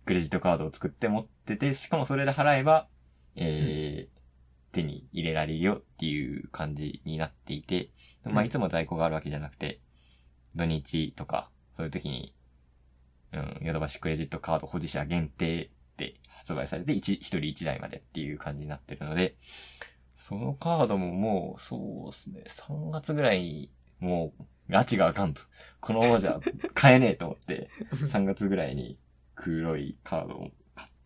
[0.06, 2.88] クレジットカードを作って持ってて、しかもそれで払えば、
[3.36, 4.13] えー
[4.74, 7.92] 手に入れられるよっていう感じになっていて、
[8.26, 9.80] まあ、うんいつも在庫があるわけじゃなくて、
[10.56, 12.34] 土日とか、そういう時に、
[13.32, 19.38] うん、ヨドバシクレジットカード保持者限定で発売されて、一一人一台までっていう感じになってるので、
[20.18, 25.42] そのカードももう、そうですね、3月ぐらい、もう、拉致があかんと。
[25.82, 26.40] このままじゃ
[26.74, 28.98] 買えねえと思って、 3月ぐらいに
[29.36, 30.52] 黒いカードを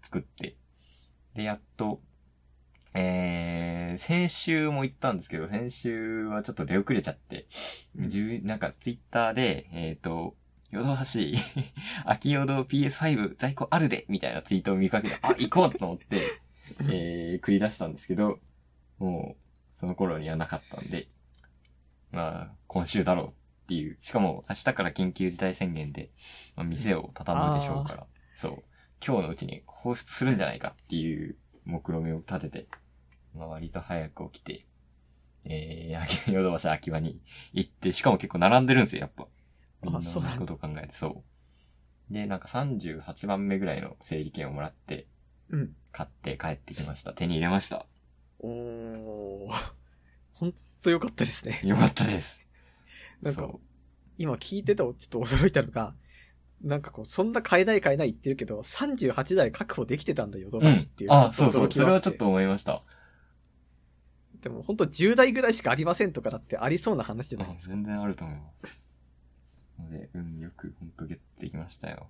[0.01, 0.55] 作って、
[1.33, 2.01] で、やっと、
[2.99, 7.47] えー、先週も行ったんですけど、先週はちょっと出遅れちゃって、
[8.41, 10.35] なんかツイッターで、えっ、と、
[10.71, 11.35] ヨドバシ、
[12.05, 16.23] 秋ヨド PS5 在庫あるでみたいなツイートを見かけて、あ、行こうと思って、
[16.89, 18.39] えー、繰り出したんですけど、
[18.97, 21.07] もう、その頃にはなかったんで、
[22.11, 23.31] まあ、今週だろうっ
[23.67, 23.99] ていう。
[24.01, 26.09] しかも、明日から緊急事態宣言で、
[26.55, 28.63] まあ、店を畳むでしょうから、そう。
[29.05, 32.67] 今日のうちに放出するんじゃないかっていう目論見みを立てて、
[33.37, 34.65] まあ、割と早く起きて、
[35.45, 37.21] えー、ヨドバシ秋葉に
[37.53, 39.27] 行って、しかも結構並んでるんですよ、やっぱ。
[39.83, 39.99] みんな
[40.37, 41.23] ことを考えて、そ
[42.09, 42.13] う。
[42.13, 45.07] で、なんか38番目ぐらいの整理券をもらって、
[45.49, 45.75] うん。
[45.91, 47.13] 買って帰ってきました。
[47.13, 47.85] 手に入れました。
[48.39, 49.53] おー。
[50.33, 51.61] ほんとよかったですね。
[51.63, 52.41] よかったです。
[53.21, 53.61] なんかそ、
[54.17, 55.95] 今聞いてたちょっと驚いたのが、
[56.61, 60.61] なんかこう、そんな買えない買えない言ってるけど、38台確保できてたんだよ、ヨドう。
[60.61, 61.11] うんバシっていう。
[61.11, 61.71] あ、そうそう。
[61.71, 62.83] それはちょっと思いました。
[64.41, 67.75] でも本当10台ぐらいしかありませんとかだってありそうな話じゃないあですか。
[67.75, 68.87] 全然あると思います。
[69.79, 72.07] ので、運よくほんとゲットできましたよ。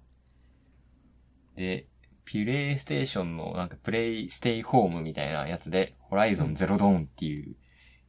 [1.56, 1.88] で、
[2.26, 7.56] プレイステーションのなんかプレイステイホームみたいなやつで、ホライゾンゼロドーンっていう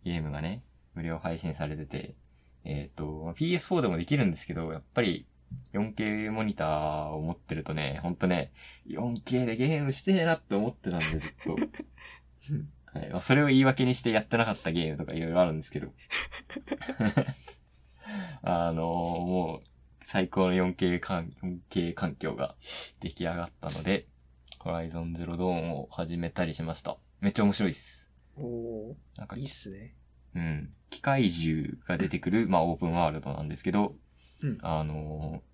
[0.04, 0.62] ゲームがね、
[0.94, 2.16] 無料配信されてて、
[2.64, 5.26] えっ、と、PS4 でもできるんですけど、やっぱり
[5.72, 8.52] 4K モニターを持ってるとね、ほんとね、
[8.88, 11.56] 4K でゲームしてえなって思ってたんで、ずっと。
[12.94, 13.10] うんはい。
[13.10, 15.92] まあ、それを言い訳にしてやってなかったゲームとかいろいろあるんですけど。
[18.42, 19.68] あのもう、
[20.02, 22.54] 最高の 4K 環 4K 環境が
[23.00, 24.06] 出来上がったので、
[24.58, 26.96] ホライゾンゼロドーンを始めたりしました。
[27.20, 28.10] めっちゃ面白いっす。
[28.36, 29.94] おなんかー、いいっすね。
[30.34, 30.72] うん。
[30.90, 33.94] 機械獣が出てくる、まあオープンワールドなんですけど、
[34.40, 35.48] うんあのー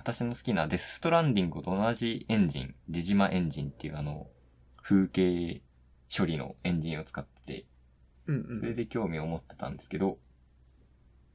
[0.00, 4.28] 私の好きなデスストランディングと同じエンジン、デジマエンジンっていうあの、
[4.82, 5.60] 風景
[6.14, 7.66] 処理のエンジンを使ってて、
[8.26, 8.60] うんうん。
[8.60, 10.18] それで興味を持ってたんですけど、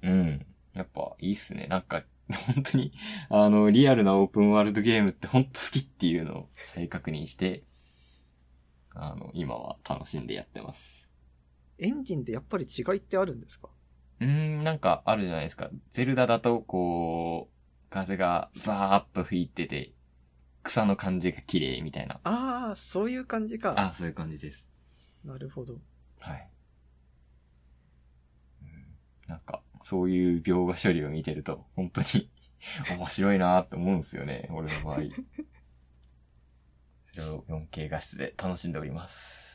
[0.03, 0.45] うん。
[0.73, 1.67] やっぱいいっすね。
[1.67, 2.91] なんか、本当に、
[3.29, 7.63] あの、リアルなオープンワールドゲームって本当好きっていうのを再確認して、
[8.93, 11.09] あの、今は楽しんでやってます。
[11.77, 13.69] エンジンでやっぱり違いってあるんですか？
[14.19, 15.69] うーん、なんかあるじゃないですか。
[15.91, 19.94] ゼルダだと、こう、風がバーっと吹いてて、
[20.65, 22.19] 草の感じが綺麗みたいな。
[22.23, 23.75] ああ、そういう感じか。
[23.77, 24.67] あ、そういう感じです。
[25.23, 25.79] なるほど。
[26.19, 26.49] はい。
[28.61, 28.69] うん
[29.27, 32.29] なんか、そういう描画処理を見てると、本当に
[32.97, 35.01] 面白いなって思うんですよね、俺の場合。
[37.13, 39.45] それを 4K 画質で楽しんでおります。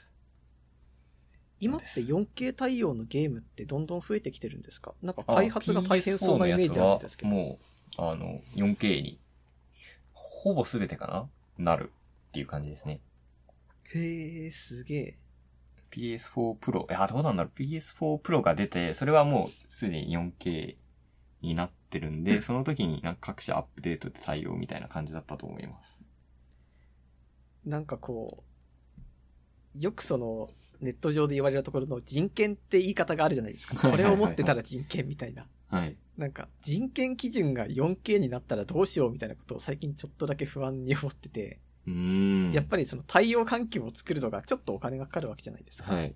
[1.62, 4.94] 今って 4K 対応のゲームってどんどん増えてきてるんですか？
[5.02, 7.30] なんか開発が大変そうなイメージあるんですけど。
[7.30, 7.58] も
[7.98, 9.19] う、あの、4K に、
[10.40, 11.72] ほぼ全てかな？
[11.72, 11.92] なる
[12.30, 13.02] っていう感じですね。
[13.92, 15.18] へえ、すげえ。
[15.90, 20.76] PS4 Pro、いや、どうなんだろう ?PS4 Pro が出て、それはもうすでに 4K
[21.42, 26.00] になってるんで、 その時になんか各社アップデートで対応みたいな感じだったと思います。
[27.66, 28.42] なんかこ
[29.74, 30.48] う、よくその、
[30.80, 33.90] ネット上で言われるところの人権って言い方があるじゃないですか。
[33.90, 35.44] これを持ってたら人権みたいな。
[35.70, 35.96] はい。
[36.16, 42.52] なんか人権基準が 4K になったらどうしようみたいなことを最近ちょっとだけ不安に思ってて、うーん。
[42.52, 45.94] やっぱりその対応環境を作るのがちょっとお金がかかるわけじゃないですか。
[45.94, 46.14] はい。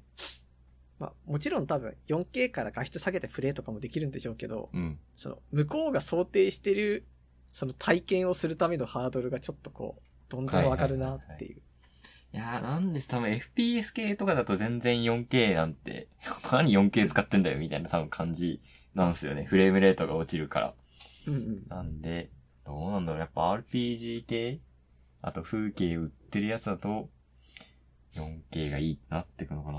[0.98, 4.98] まあもちろん多分 4K から画質下げてプレイとかもできるんでしょうけど、うん。
[5.16, 7.06] その向こうが想定してる
[7.54, 11.62] その体験をするためのハードルがちょっとこう、どんどん上がるなっていう。
[12.32, 16.08] いやー、なんでし、多分 FPS 系とかだと全然 4K なんて、
[16.50, 18.60] 何 4K 使ってんだよみたいな多分感じ
[18.94, 19.44] なんですよね。
[19.44, 20.74] フレームレートが落ちるから。
[21.26, 21.68] うんうん。
[21.68, 22.30] なんで、
[22.64, 23.20] どうなんだろう。
[23.20, 24.60] やっぱ RPG 系？
[25.20, 27.08] あと風景売ってるやつだと、
[28.14, 29.78] 4K がいいってなってくのかな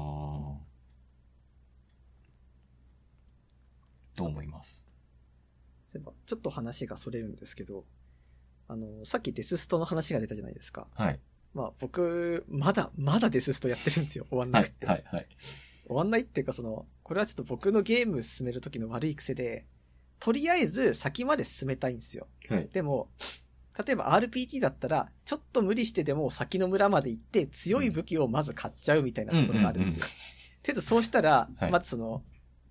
[4.16, 4.86] と思います。
[5.92, 7.86] そういえばちょっと話がそれるんですけど、
[8.68, 10.88] あの、さっきデスストの話が出たじゃないですか。
[10.96, 11.20] はい。
[11.54, 14.26] まあ僕、まだ、まだデスストやってるんですよ。
[14.30, 14.88] 終わんはないくて。
[14.88, 15.28] はい、はい。
[15.88, 19.68] 終わんないっていうかその、これはちょっと僕のゲーム進める時の悪い癖で、
[20.20, 22.26] とりあえず先まで進めたいんですよ。
[22.50, 22.68] はい。
[22.74, 23.10] でも、
[23.78, 30.06] 例えば RPG だったら、ちょっと無理してでも先の村まで行って強い武器をまず買っちゃうみたいなところがあるんですよ。
[30.64, 32.24] けどそうしたら、はいまずその、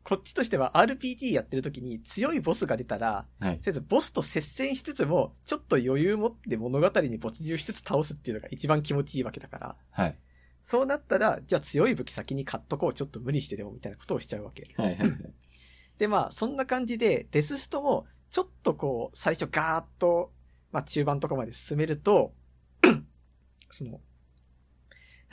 [0.02, 3.60] こっちとしては RPG やってる時に強いボスが出たら、はいとり。
[3.66, 10.18] あえずボスと接戦しつつも、ちょっと余裕持って物語に没入しつつ倒すっていうのが一番気持ちいいわけだから、はい。
[10.64, 14.74] そうなったら、じゃあ強い武器先に買っとこう、ちょっと無理してでもみたいなことをしちゃうわけ。
[14.76, 14.96] はい。
[14.96, 15.12] はい。
[15.98, 20.32] で、まあ、そんな感じで、デスストも、ちょっとこう、最初ガーッと、
[20.72, 22.34] まあ、中盤とかまで進めると、
[23.70, 24.00] その、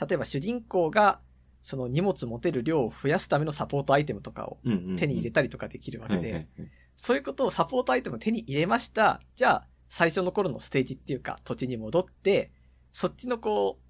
[0.06, 1.20] 例えば主人公が、
[1.62, 4.58] その荷物持てる量を増やすためのサポートアイテムとかを
[4.96, 9.22] 手に入れたりとかできるわけで、はいはいはいそういうことをサポートアイテムを手に入れました。
[9.34, 12.52] じゃあ、最初の頃のステージっていうか、土地に戻って、
[12.92, 13.81] そっちのこう、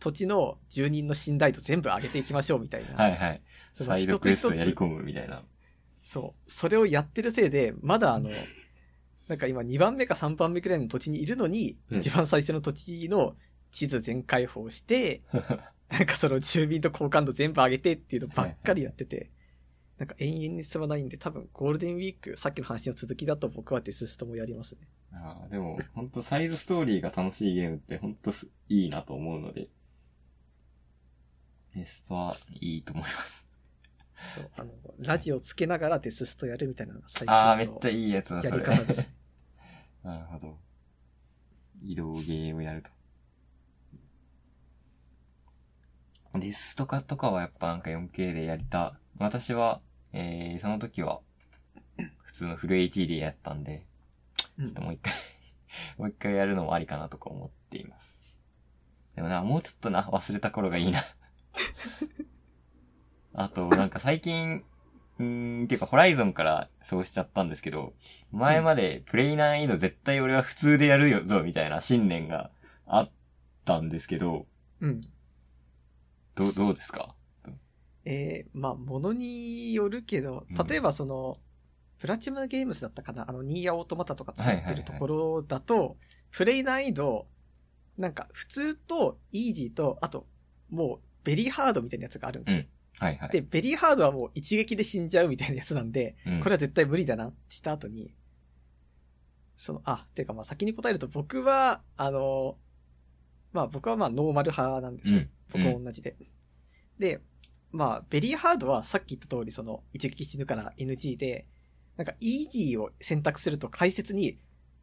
[0.00, 2.96] 土地の住人の信頼度全部上げていきましょうみたいな。
[2.96, 3.42] はいはい。
[3.72, 5.42] その一つ一クエストやりつ、込むみたいな。
[6.02, 6.50] そう。
[6.50, 8.30] それをやってるせいで、まだあの、
[9.28, 13.36] なんか今2番目か3番目くらいの土地にいるのに、うん一番最初の土地の
[13.70, 15.22] 地図全開放して、
[15.88, 19.30] なんかその住民と好感度全部上げてっていうのばっかりやってて、
[19.98, 24.88] なんか永遠に進まないんで、多分ゴールデンウィーク、さっきの話の続きだと僕はデスストもやりますね。
[25.12, 29.68] ああ、でも、ほんとサイズストーリーが楽しいゲームってほんとすいいなと思うので、
[31.74, 33.46] テストはいいと思います。
[34.22, 38.58] そう、あの、ラジオつけながらデスストやるみたいなのが最ああ、め近のっちゃいいやつだ、そやれ。
[38.58, 39.14] り方ですね。
[40.02, 40.58] なるほど。
[41.82, 42.90] 移動ゲームやると。
[46.38, 48.98] デスとかとかはやっぱなんか 4K でやりた。
[49.18, 49.80] 私は、
[50.12, 51.20] えー、その時は、
[52.22, 53.86] 普通のフル HD でやったんで、
[54.58, 55.12] うんちょっともう一回
[55.98, 58.22] もう一回やるのもありかなとか思っています。
[59.14, 61.02] でもな、もうちょっとな、忘れた頃がいいな。
[63.32, 64.64] あと、なんか最近、
[65.18, 67.94] うーん、ていうか、ホライゾンからそうしちゃったんですけど、
[68.32, 72.50] 前までプレイ難易度絶対俺は普通でやるよぞ、みたいな信念が
[72.86, 73.10] あっ
[73.64, 74.46] たんですけど、
[74.80, 75.00] うん。
[76.34, 77.14] どう、どうですか？
[78.04, 81.38] えー、まあ、ものによるけどうん、例えばその、
[81.98, 83.28] プラチナムゲームズだったかな？
[83.28, 85.98] あの、ニーヤオートマタとか使ってるところだと、
[86.30, 87.28] プレイ難易度、
[87.98, 90.26] なんか、普通と、イージーと、あと、
[90.70, 92.64] もう、ベリーハードみたいなやつがあるんですよ。
[92.98, 93.28] はいはい。
[93.30, 98.14] で、ベリーハードはもう一撃で死んじゃうみたいなやつなんで、うんこれは絶対無理だなってした後に、
[99.56, 102.56] その、あ、ていうかまあ先に答えると僕は、あの、
[103.52, 105.18] まあ僕はまあノーマル派なんですよ。
[105.18, 106.16] うん僕も同じで。
[106.98, 107.20] で、
[107.72, 111.46] まあベリーハードはさっき言った通りその一撃死ぬから NG で、
[111.96, 114.38] なんかイージーを選択すると解説に、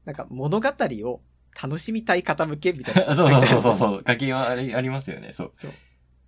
[0.05, 1.21] なんか物語を
[1.61, 3.15] 楽しみたい方向けみたいな。
[3.15, 3.75] そうそうそうそうう。
[3.75, 4.03] そう。
[4.05, 5.51] 書きはありありますよね、そう。
[5.53, 5.71] そう。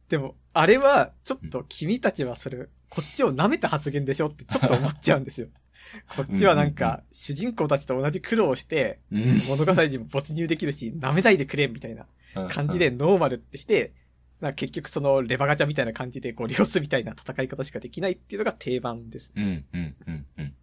[0.10, 5.48] でも、あれは、ちょっと君たちはそれ、こっちを舐めた発言でしょってちょっと思っちゃうんですよ。
[6.16, 12.08] こっちはなんか、主人公たちと同じ苦労をして、うん物語にも没入できるし、舐めないでくれみたいな
[12.50, 13.94] 感じで、ノーマルってして、
[14.42, 19.32] な結局そのレバガチャみたいな感じでゴリ押すみたいな戦い方しかできないっていうのが定番です。
[19.36, 20.56] うん、うん、うん、うん。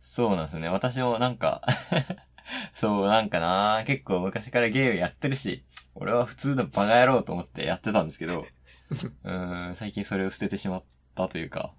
[0.00, 0.68] そうなんですね。
[0.68, 1.62] 私もなんか、
[2.74, 8.46] そう、なんかな結構昔からゲームやってるし、俺は普通のバカ野郎と思ってやってたんですけど、
[9.24, 10.84] うーん、最近それを捨ててしまっ
[11.14, 11.72] たというか。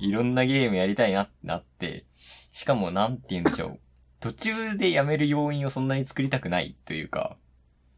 [0.00, 2.04] いろんなゲームやりたいなってなって、
[2.52, 3.80] しかもなんて言うんでしょう。
[4.20, 7.36] 途中でやめる要因をそんなに作りたくないというか、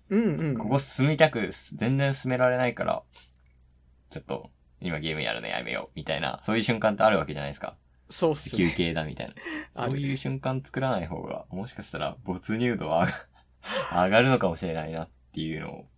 [0.08, 0.58] うんうん。
[0.58, 3.02] ここ進みたく、全然進められないから、
[4.10, 7.76] ちょっと、今ゲームやるのやめよう、みたいな、そういう瞬間ってあるわけじゃないですか。
[8.10, 8.72] そうっす休ね。
[8.76, 9.34] 憩だみたいな。
[9.72, 13.28] そういう瞬間作らない方が、もしかしたら没入度は上が
[14.04, 15.88] 上がるのかもしれないなっていうのを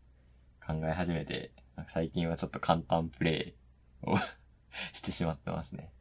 [0.67, 1.53] 考え始めて、
[1.89, 3.55] 最近はちょっと簡単プレイ
[4.03, 4.17] を
[4.93, 5.93] してしまってますね。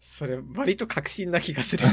[0.00, 1.84] それ、割と確信な気がする。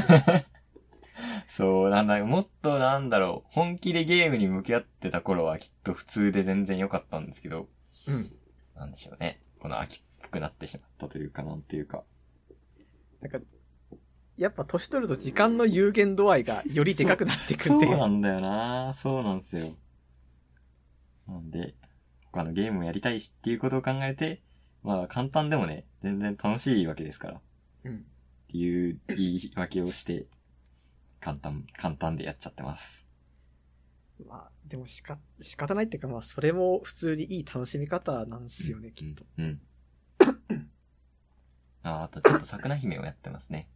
[1.48, 7.68] そう、なんだ、もっとなんだろう、本気でゲームに向き合ってた頃はきっと普通で全然良かったんですけど、
[8.06, 8.32] うん。
[8.74, 9.40] なんでしょうね。
[9.58, 12.04] この秋っぽくなってしまったというか、なんていうか。
[13.20, 13.38] なんか、
[14.36, 17.86] やっぱ年取ると時間の有限度合いがよりでかくなってくそんで。
[17.86, 19.74] うなんだよなそうなんですよ。
[21.28, 21.74] なんで、
[22.32, 24.42] 他のゲームをやりたいしっていうことを考えて、
[24.82, 27.34] まあ簡単でもね、全然楽しいわけですから。
[27.36, 27.40] っ
[27.84, 28.04] うん。
[28.48, 30.26] ていう言い訳をして、
[31.20, 33.06] 簡単、簡単でやっちゃってます。
[34.26, 39.24] まあ、でもしか、仕方ないっていうかまあ、それも普通にいい楽しみ方なんですよね、きっと。
[39.38, 39.60] うん。
[41.84, 41.90] うん。
[41.90, 43.68] あ、あとちょっと桜姫をやってますね。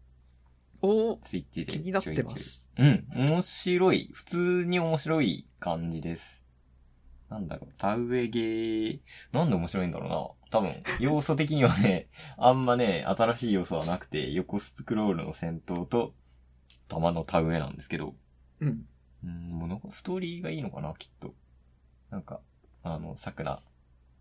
[0.82, 1.72] おースイッチで。
[1.72, 2.68] 気になってます。
[2.78, 3.06] うん。
[3.14, 4.10] 面白い。
[4.12, 6.44] 普通に面白い感じです。
[7.30, 7.74] なんだろう。
[7.78, 9.00] 田植えゲー、
[9.32, 10.28] なんで面白いんだろうな。
[10.50, 16.14] 多分、要素的にはね、 あんまね、新しい要素はなくて、横スクロールの戦闘と、
[16.88, 18.14] 弾の田植えなんですけど、
[18.60, 18.86] うん。
[19.24, 21.34] うん、もうなんかストーリーがいいのかな、きっと。
[22.10, 22.40] なんか、
[22.82, 23.62] あの、桜、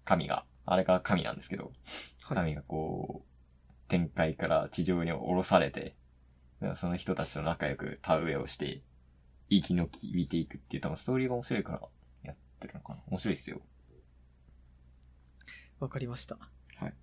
[0.05, 1.73] 神が、あれが神なんですけど、
[2.21, 2.37] はい。
[2.37, 3.32] 神がこう、
[3.93, 5.95] 天界から地上に降ろされて、
[6.77, 8.81] その人たちと仲良く田植えをして、
[9.51, 11.81] 生きのき見ていくっていう多分ストーリーが面白いから
[12.23, 13.03] やってるのかな。
[13.07, 13.61] 面白いっすよ。
[15.79, 16.39] わかりました。
[16.77, 16.93] はい。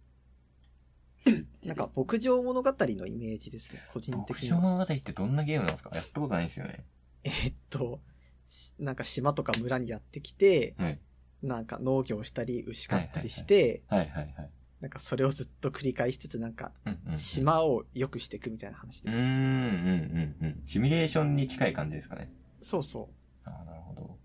[1.65, 4.71] なんか、牧場物語のイメージですね、個人的牧場には。
[4.71, 5.91] 物語ってどんなゲームなんですか？
[5.95, 6.85] やったことないんですよね。
[7.23, 8.01] えーっと、
[8.49, 11.01] しなんか島とか村にやってきて、はい。
[11.43, 14.51] なんか農業したり牛飼ったりして、はいはいはい。
[14.81, 16.73] なんかそれをずっと繰り返しつつ、なんか。
[17.17, 19.17] 島を良くしていくみたいな話です。
[19.17, 20.63] うーん、うん、うん、うん。
[20.65, 22.33] シミュレーションに近い感じですかね。
[22.63, 23.11] そうそ
[23.45, 24.19] ああ、なるほど。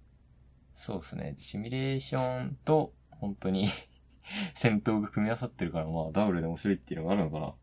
[0.78, 1.36] そうですね。
[1.40, 3.70] シミュレーションと、本当に、
[4.56, 7.54] 戦闘が組み合わさってるから、まあ、ダブルで面白いっていうのがあるのかな。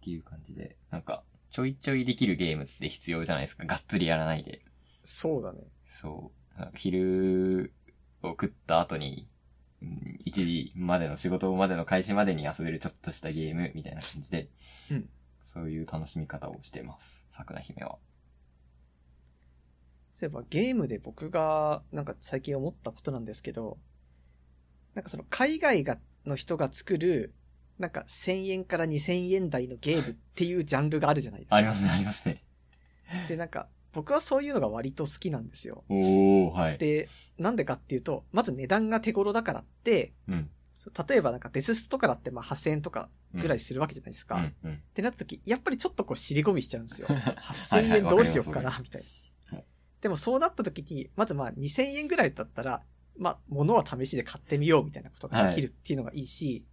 [0.00, 3.66] っていう感じで、なんか、ちょいちょいできるゲームって必要じゃないですか。
[3.66, 4.62] がっつりやらないで。
[4.64, 4.70] う。
[5.04, 5.60] そうだね。
[5.86, 6.58] そう。
[6.58, 7.74] なんか昼
[8.22, 9.28] を食った後に、
[9.82, 14.48] うん1時までの仕事までの開始までに遊べるちょっとしたゲームみたいな感じで、
[14.90, 15.08] うん
[15.52, 17.26] そういう楽しみ方をしてます。
[17.32, 17.98] 桜姫は。
[20.14, 23.78] そういえばゲームで僕がなんか最近思ったことなんですけど、
[24.94, 27.34] なんかその海外がの人が作る、
[27.78, 31.56] なんか1000円から2000円台のゲームっていうジャンルがあるじゃないですか。
[31.56, 32.44] ありますね、ありますね。
[33.26, 35.84] で、なんか僕はそういうのが割と好きなんですよ。
[35.88, 36.78] おー、はい。
[36.78, 40.50] で、なんでかっていうと、まず値段が手頃だからって、うん。
[41.08, 44.36] 例えばなんかデスストとかだってまあ8000円とかぐらいするわけじゃないですか。
[44.36, 44.82] っうん、うん。
[44.94, 47.08] てなった時、やっぱりちょっとこう尻込みしちゃうんですよ。
[47.08, 49.04] 8000はいはい円どうしようかな、みたい
[49.50, 49.64] なはい。
[50.00, 52.82] でもそうなった時に、まずまあ2000円ぐらいだったら、
[53.18, 56.64] まあ物は試しで買ってみようみたいなことができるっていうのがいいし、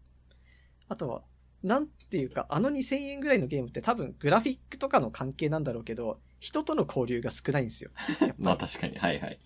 [0.87, 1.23] あとは、
[1.63, 7.91] なんていうか、あの2000円ぐらいのゲームって多分グラフィックとかの関係なんだろうけど、人との交流が少ないんですよ。
[8.37, 9.39] まあ確かに、はいはい。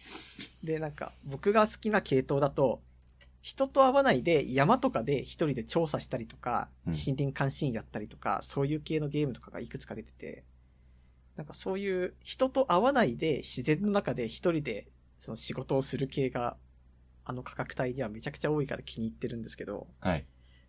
[0.63, 2.81] で、なんか、僕が好きな系統だと、
[3.41, 10.43] 人と会わないで山とかで一人で調査したりとか、うん森林監視員やったりとか、そういう系のゲームとかがいくつか出てて、
[11.35, 16.57] なんかそういう人と会わないで自然の中で一人でその仕事をする系が、
[17.23, 20.25] あの価格帯にはめちゃくちゃ多いから気に入ってるんですけど、はい。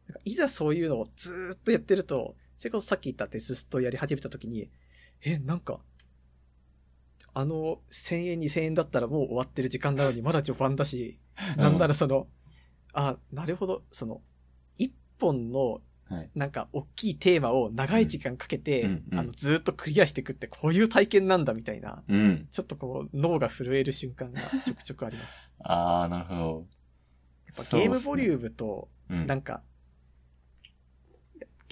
[0.06, 4.70] なんかいざそういうのをずーっとやってると、それこそさっき言ったデスストやり始めた時に、
[5.24, 5.80] え、なんか、
[7.34, 11.18] あの、1000円2000円だったらもう終わってる時間なのに まだ序盤だし、
[11.56, 12.28] なんならその、
[12.92, 14.22] あ、なるほど、その、
[14.76, 15.82] 一本の、はい
[16.34, 22.48] なんか、大きいテーマを長い時間かけて、あの、ずーっとクリアしていくってこういう体験なんだみたいな、うん。
[22.50, 25.54] ちょっとこう、脳が震える瞬間がちょくちょくあります。
[25.60, 26.66] あー、なるほど。
[27.46, 29.26] やっぱゲームボリュームと、うん。
[29.26, 29.62] なんか、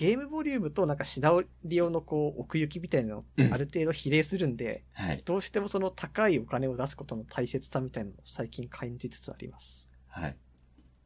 [0.00, 1.30] ゲームボリュームとなんかシナ
[1.62, 5.22] リオのこう奥行きみたいなのってある程度比例するんで、はい。
[5.26, 9.90] どうしてもその高いお金を出すことの大切さみたいなのを最近感じつつあります。
[10.08, 10.36] はい。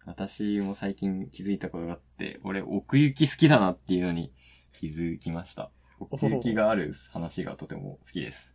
[0.07, 4.33] 私も最近気づいたことがあって、俺奥行き好きだなっていうのに
[4.73, 5.73] 気づきました。
[5.99, 8.55] 奥行きがある話がとても好きです。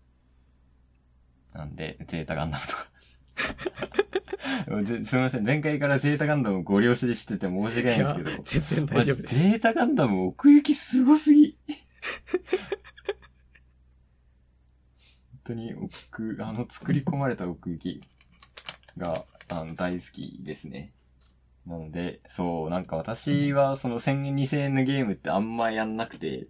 [1.52, 2.90] なんで、ゼータガンダムとか。
[4.84, 5.46] ぜす みません。
[5.46, 8.44] 前回からゼータガンダムをご了承でしてて申し訳ないんですけど。
[8.44, 9.36] 全然大丈夫です。
[9.36, 11.58] ゼータガンダム奥行きすごすぎ。
[15.32, 18.02] 本当に奥、あの作り込まれた奥行き
[18.98, 20.94] が、あの、大好きですね。
[21.66, 26.48] なので、そう、なんか私はその1000円2000円のゲームってあんまやんなくて、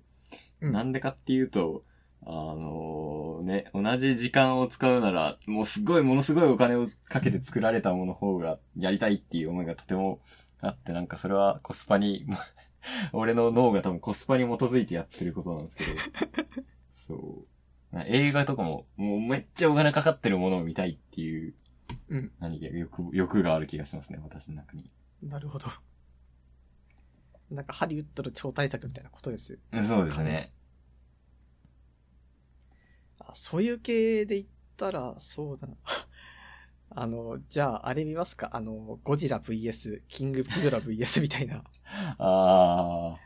[0.61, 1.83] うんなんでかっていうと、
[2.25, 10.19] あのね、同じ時間を使うなら、もうすごい、ものすごいお金をかけて作られたものの方がやりたいっていう思いがとても
[10.61, 12.25] あって、なんかそれはコスパに、
[13.13, 15.91] 俺の脳が多分コスパに基づいてやってることなんですけど、
[17.07, 17.95] そう。
[17.95, 21.55] な映画とかも、もうめっちゃお金かかってるものを見たいっていう、
[22.09, 22.31] うん。
[22.39, 24.91] 何か欲、欲がある気がしますね、私の中に。
[25.23, 25.67] なるほど。
[27.49, 29.57] なんかハリウッドの超大作みたいなことです。
[29.71, 30.51] うんそうですね。
[33.29, 35.73] あそういう系で言ったら、そうだな。
[36.91, 38.49] あの、じゃあ、あれ見ますか？
[38.53, 41.63] あの、ゴジラ VS、キングギドラ VS みたいな。
[42.17, 43.17] あ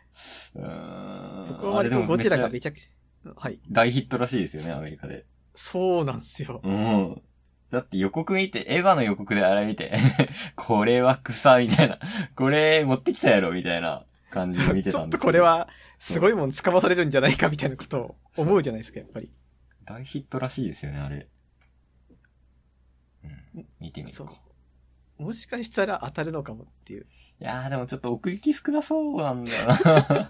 [0.56, 0.60] ー。
[0.60, 1.48] うーん。
[1.48, 3.60] 僕は割とゴジラがめちゃくちゃ、はい。
[3.72, 5.26] 大ヒットらしいですよね、アメリカで。
[5.56, 6.62] そうなんですよ。
[6.64, 7.22] うん。
[7.72, 9.94] だって予告見て、エヴァの予告であれ見て、
[10.56, 12.00] これは草みたいな、
[12.36, 19.32] これ持ってきたやろみたいな感じで見てちょっとたんですけどこれは、すごいもん捕まされるんじゃないかみたいなことを思うじゃないですか、やっぱり。
[19.86, 21.28] 大ヒットらしいですよね、あれ。
[23.24, 23.66] うん。
[23.80, 24.34] 見てみるか。。
[25.18, 27.06] もしかしたら当たるのかもっていう。
[27.40, 30.30] いやーでもちょっと奥行き少なそうなんだよな。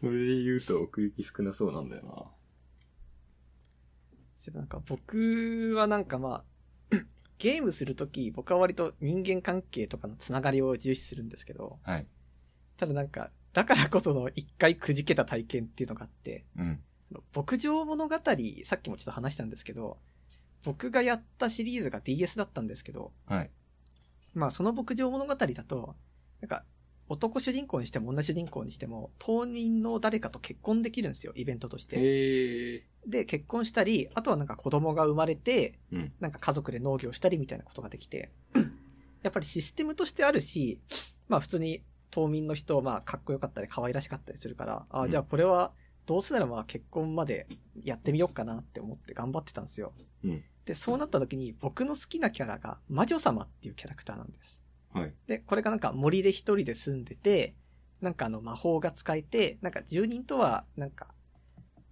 [0.00, 2.32] それで言うと奥行き少なそうなんだよ
[4.36, 6.44] そうなんか僕はなんかま
[6.92, 6.96] あ、
[7.38, 11.94] ゲームするとき、僕は割と人間関係とかのつながりを重視するんですけど、な。
[11.94, 12.06] はい。
[12.76, 16.80] ただなんか、だからこその一回くじけた体験っていうのがあって、うん。
[17.34, 18.14] 牧場物語、
[18.64, 19.98] さっきもちょっと話したんですけど、
[20.64, 23.50] 僕がやったシリーズが DS だったんですけど、はい。
[24.34, 25.94] まあその牧場物語だと、
[26.40, 26.64] なんか、
[27.08, 31.96] 男主人公にしても女主人公にしても、当人の誰かと結婚できるんですよ、イベントとして。
[33.06, 36.12] で、結婚したり、あとはなんか子供が生まれて、うん。
[36.20, 38.30] なんか家族で農業したりみたいなことができて、
[39.22, 40.80] やっぱりシステムとしてあるし、
[41.28, 45.72] まあ普通に島民の人、まあかっこよかったり可愛らしかったりするから、あじゃあこれは
[46.08, 47.46] どうせならまあ結婚まで
[47.84, 49.92] やってみようかなって思って頑張ってたんですよ。
[50.24, 54.62] うんで、そうなった時に僕の好きなキャラが魔女様っていうキャラクターなんです。
[54.92, 55.14] はい。
[55.26, 57.54] で、これがなんか森で一人で住んでて、
[58.02, 61.08] なんかあの魔法が使えて、なんか住人とはなんか、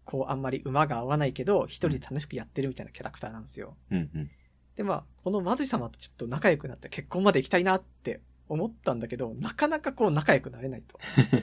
[0.05, 3.79] こうあんまり馬が合わないけど、一人で楽しくやってるみたいなキャラクターなんですよ。
[3.91, 4.31] うんうん。
[4.77, 10.99] で、まあ、このマズ様とちょっと仲良くなって結婚まで行きたいなって思ったんだけど、なかなかこう仲良くなれないと。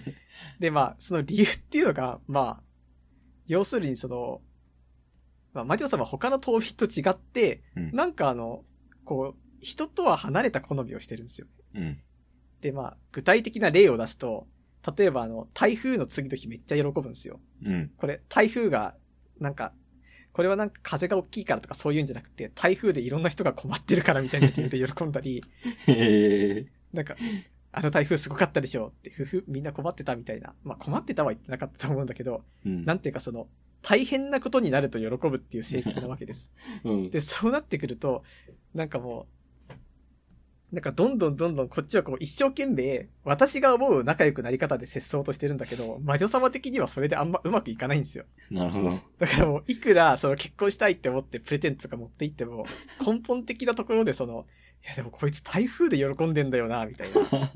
[0.59, 2.63] で、まあ、その理由っていうのが、まあ、
[3.47, 4.41] 要するにその、
[5.53, 8.63] まあ、マジオさんは他の島民と違って、うんなんかあの、
[9.05, 11.53] こう、人とは離れた好みをしてるんですよね。
[11.75, 11.99] うん。
[12.61, 14.47] で、まあ、具体的な例を出すと、
[14.97, 17.39] 例えばあの、台風の次の日めっちゃ喜ぶんですよ。
[17.63, 17.91] うん。
[17.97, 18.97] これ、台風が、
[19.39, 19.73] なんか、
[20.33, 25.43] これはなんか風が大きいからとかそういうんじゃなくて、台風でいろんな人が困ってるからみたいな理由で喜んだり。
[26.93, 27.15] なんか、
[27.71, 30.53] あの台風すごかったでしょって、ふふ、みんな困ってたみたいな。
[30.63, 32.85] まあ困ってたは言ってなかったと思うんだけど、うん。
[32.85, 33.47] なんていうかその、
[33.81, 36.51] 大変なことになると喜ぶっていう性格なわけです。
[36.85, 37.09] うん。
[37.09, 38.23] で、そうなってくると、
[38.75, 39.27] なんかも
[39.69, 48.25] う、なんかどんどんどんどんこっちはこう一生懸命、私が思う仲良くなり方で接そうとしてるんだけど、魔女様的にはそれであんまうまくいかないんですよ。
[48.49, 48.99] なるほど。
[49.19, 52.65] だからもう、いくら、その結婚したいって思ってプレゼントとか持って行っても、
[53.05, 54.45] 根本的なところでその、い
[54.87, 57.21] やでもこいつ台風で喜んでんだよな、みたいな。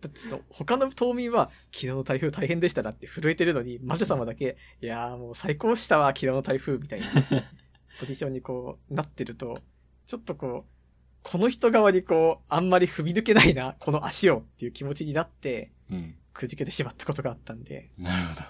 [0.00, 7.06] だってその、他の島民は、昨日の台風大変でしたなって震えてるのに、魔女様だけ、いやーもう最高したわ、昨日の台風、みたいな、
[7.98, 9.58] ポジションにこう、なってると、
[10.06, 10.76] ちょっとこう、
[11.22, 16.14] この人側にこう、あんまり踏み抜けないな、この足をっていう気持ちになって、うん。
[16.32, 18.40] くじけてしまったことがあったんで、なるほど。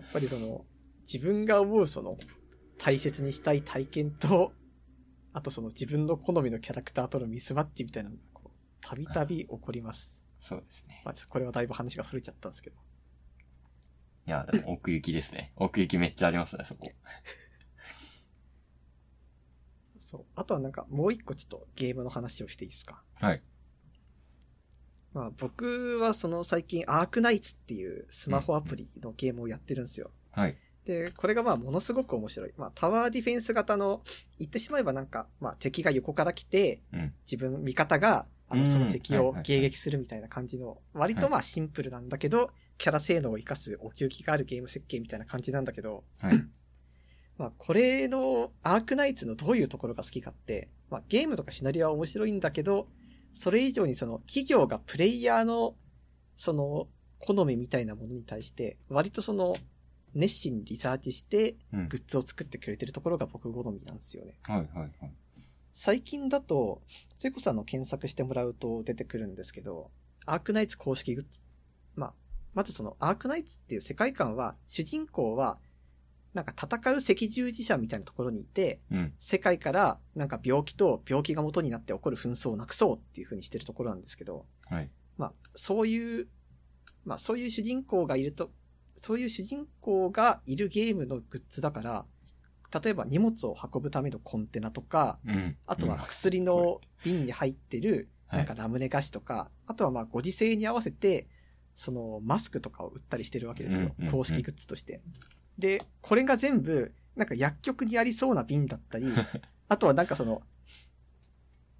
[0.00, 0.64] やっぱりその、
[1.02, 2.18] 自分が思うその、
[2.76, 4.52] 大切にしたい体験と、
[5.32, 8.50] あとその自分の好みのキャラクターとのミスマッチみたいなのが、こう、
[8.80, 10.24] たびたび起こります。
[10.40, 11.02] そうですね。
[11.04, 12.76] まあ、これはだいぶ話が逸れちゃったんですけど。
[14.26, 15.52] いや、でも奥行きですね。
[15.56, 16.90] 奥行きめっちゃありますね、そこ。
[19.98, 20.24] そう。
[20.34, 23.02] あとはなんか、もう一個ちょっとゲームの話をしていいですか？
[23.20, 23.42] はい。
[25.12, 30.10] まあ、僕はその最近、アークナイツっていうスマホアプリのゲームをやってるんですよ。
[30.32, 30.56] はい。
[30.84, 32.52] で、これがまあものすごく面白い。
[32.56, 34.02] まあタワーディフェンス型の、
[34.38, 37.14] 言ってしまえばなんか、まあ敵が横から来て、うん。
[37.24, 46.44] 自分、味方が、あの、うんその敵を迎撃するみたいな感じの、割とまあシンプルなんだけど、キャラ性能を活かす奥行きがあるゲーム設計みたいな感じなんだけど、はい。
[47.36, 52.88] まあこれのアークナイツのどういうところが好きかって、まあゲームとかシナリオは面白いんだけど、
[53.32, 55.76] それ以上にその企業がプレイヤーの、
[56.36, 59.56] その、好みみたいなものに対して、割とその、
[60.14, 61.88] 熱心にリサーチして、うん。
[61.88, 64.38] グッズを作ってくれてるところが僕好みなんですよね。
[64.42, 64.92] はいはいはい。
[65.72, 66.82] 最近だと、
[67.16, 69.90] セコさんの検索してもらうと出てくるんですけど、
[70.26, 71.40] アークナイツ公式グッズ。
[71.94, 72.14] まあ、
[72.54, 75.58] まずそのアークナイツっていう世界観は、主人公は、
[76.34, 79.14] なんか戦う赤十字社みたいなところにいて、うん。
[79.18, 84.90] 世界からなんか病気と病気が元になって起こる紛争をなくそうっていう風にしてるところなんですけど、はい。
[85.16, 86.28] まあ、そういう、
[87.04, 88.50] まあ、そういう主人公がいると、
[88.96, 92.06] そういう主人公がいるゲームのグッズだから、
[92.82, 95.56] 例えば荷物を運ぶためのコンテナとか、うん。
[95.66, 101.26] あとは薬の瓶に入ってる、はいなんかラムネ菓子とか、あとはまあご時世に合わせて、
[101.74, 105.00] そのマスクとかを売ったりしてるわけですよ公式グッズとして。
[105.58, 109.06] で、これが全部、なんか薬局にありそうな瓶だったり、
[109.68, 110.42] あとはなんかその、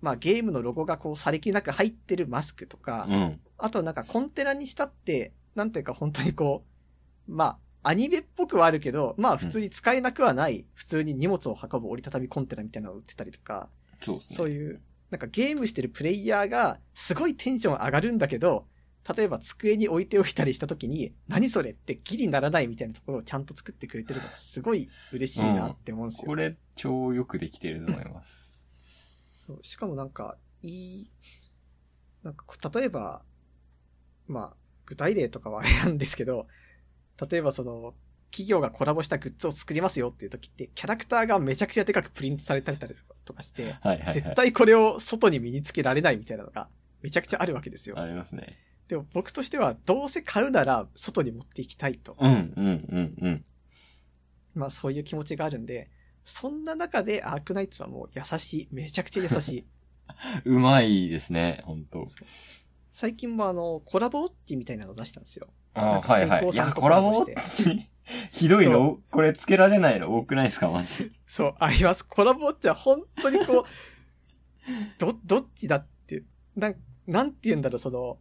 [0.01, 3.41] まあゲームのロゴがこうさりげなく入ってるマスクとか、うん。
[3.59, 6.70] あとなんかコンテナにしたって、なんていうか本当にこう、
[7.31, 13.69] まあ、アニメっぽくはあるけど、まあ普通に使えなくはない、普通に荷物を運ぶ折りたたみコンテナみたいなのを売ってたりとか、
[14.03, 14.23] そうね。
[14.23, 18.67] そういう、なんかゲームしてるプレイヤーがすごいテンション上がるんだけど、
[19.17, 26.29] 例えば机に置いておいたりした時に、何それってギリならないみたいなところをちゃんと作ってくれてるのがすごい嬉しいなって思うんですよ。
[26.29, 28.51] これ、超よくできてると思います。
[29.47, 31.11] そうしかもなんか、いい、
[32.23, 33.25] なんかこ、例えば、
[34.27, 36.47] まあ、具体例とかはあれなんですけど、
[37.29, 37.95] 例えばその、
[38.31, 42.79] 企業がコラボしたグッズを作りますよっていう時って、キャラクターがめちゃくちゃでかくプリントされたり
[43.25, 44.15] とかして、はいはいはい。
[44.15, 46.69] 絶対これを外に身につけられないみたいなのが、
[47.03, 47.99] めちゃくちゃあるわけですよ。
[47.99, 48.57] ありますね。
[48.89, 52.17] でも僕としては、どうせ買うなら外に持っていきたいと。
[52.21, 53.45] うん、うん、うん、うん。
[54.55, 55.91] まあそういう気持ちがあるんで、
[56.25, 58.69] そんな中でアークナイトはもう優しい。
[58.71, 59.67] めちゃくちゃ優しい。
[60.45, 62.07] うまいですね、本当
[62.93, 65.49] 最近もあの、コラボウォッチみたいなのを出したんですよ。
[65.75, 66.49] あはいはい。
[66.49, 67.89] いや、コラボコラボして
[68.33, 68.99] ひどいの？
[69.11, 70.69] これつけられないの多くないですか？
[70.69, 71.13] マジ。
[71.27, 72.05] そう、あります。
[72.05, 73.65] コラボウォッチは本当にこう、
[74.99, 76.25] ど、どっちだって、
[76.57, 78.19] なん、なんて言うんだろう、その、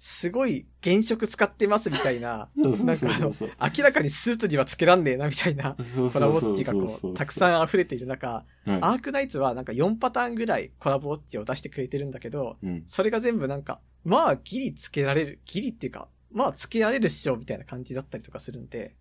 [0.00, 3.34] すごい原色使ってますみたいな、なんかあの、
[3.76, 5.76] 明らかにスーツにはつけらんねえなみたいな、
[6.12, 12.84] コラボウォッチがこう、たくん、さん溢れている中、うんアークナイツはなんか4パターンぐらいコラボウォッチを出してくれてるんだけど、うん。
[12.86, 18.94] それが全部なんか、まあギリつけられる、ギリっていうか、まあつけられるっしょみたいな感じだったりとかするんで、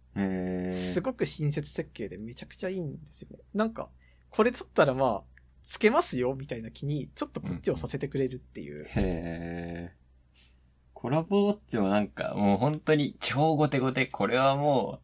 [0.72, 3.40] すごく親切設計でめちゃくちゃいいんですよね。
[3.54, 3.90] なんか、
[4.30, 5.24] これだったらまあ、
[5.64, 8.86] つけますよ、みたいな気に、ちょっとこっちをさせてくれるっていう。
[8.86, 9.94] へえ。
[10.94, 15.02] コラボウォッチもなんか、もう本当に超ゴテゴテ、これはも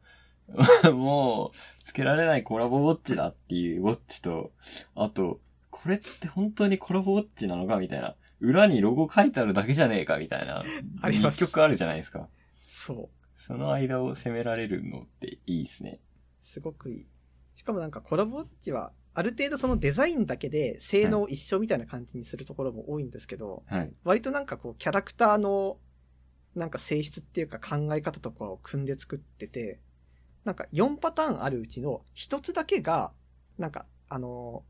[0.84, 4.51] う、 もう、つけられないコラボウォッチだっていうウォッチと、
[4.95, 8.15] あと、これって本当にコラボウォッチなのかみたいな。
[8.44, 10.64] 裏にロゴ書いてあるだけじゃねえかみたいな。
[11.02, 12.30] あります一曲あるじゃないですか。
[12.68, 13.41] そう。
[13.41, 16.02] その間を攻められるのっていいですね。
[16.41, 17.08] すごくいい。
[17.56, 23.94] しかもなんかコラボウォッチは、ある程度そのデザインだけで性能一緒みたいな感じにするところも多いんですけど、はい。
[24.04, 25.78] 割となんかこうキャラクターの
[26.56, 29.80] なんか性質っていうか考え方とかを組んで作ってて、
[30.44, 33.14] なんか4パターンあるうちの1つだけが、
[33.58, 34.66] なんかあの、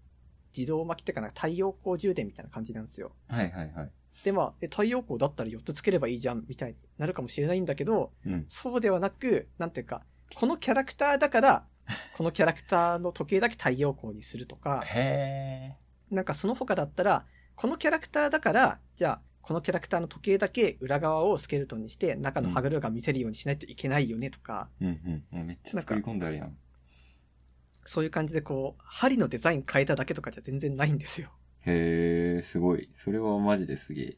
[0.55, 3.11] 自動巻きっていうかな太陽光充電みたいな感じなんですよ。
[3.27, 3.91] はいはいはい。
[4.23, 8.45] でまあ、え太陽光だったら4つつければいいじゃんみたいになるかもしれないんだけど、うん。
[8.47, 10.03] そうではなく、なんていうか、
[10.35, 11.65] このキャラクターだから、
[12.15, 15.75] このキャラクターの時計だけ太陽光にするとか、へ
[16.11, 17.25] なんかその他だったら、
[17.55, 24.85] このキャラクターだから、じゃあ、このキャラクターの時計だけ裏側をスケルトンにして、中の歯車が見せるようにしないといけないよねとか、ー。
[24.85, 25.47] うんうん。
[25.47, 26.57] めっちゃ作り込んであるやん。
[27.85, 31.31] そういう感じでこう、針のデザイン変えただけとかじゃ全然ないんですよ。
[31.65, 32.89] へえ、すごい。
[32.93, 34.17] それはマジですげえ。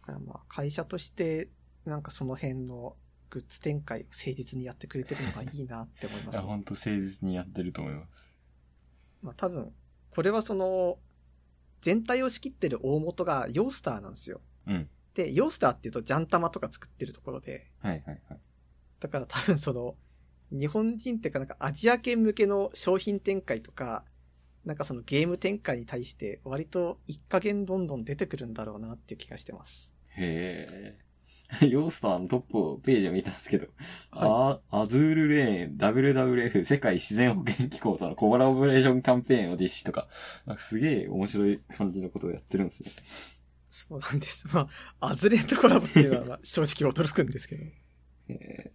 [0.00, 1.48] だからまあ、会社として、
[1.84, 2.96] なんかその辺の
[3.30, 8.26] グッズ展開を誠実にやってくれてるのがいいなって思いまいや、す、ほんと誠実にやってると思います。
[9.22, 9.72] まあ多分、
[10.10, 10.98] これはその、
[11.80, 14.40] 全体を仕切ってる大元がヨースターなんですよ。
[14.66, 14.88] うん。
[15.14, 18.40] で、ヨースターっていうとジャンタマとか作ってるところで、はいはいはい。
[19.00, 19.96] だから多分その、
[20.50, 24.04] 日本人っていうかなんかアジア圏向けの商品展開とか、
[24.64, 29.94] なんかそのゲーム展開に対して割と一加減どんどん出てくるんだろうなっていう気がしてます。
[30.16, 31.10] へえ。
[31.68, 33.66] ヨースターのトップをページを見たんですけど、
[34.12, 40.08] あアズールレーン WWF 世界自然保険機構とのコラボレーションキャンペーンを実施とか、
[40.46, 42.92] なんかすげえ面白い感じのことをやってるんですね。
[43.70, 44.46] そうなんです。
[44.52, 44.68] ま
[45.00, 47.64] あ、アズレンとコラボっていうのはまあ正直驚くんですけど。
[47.64, 47.72] へ
[48.28, 48.72] え。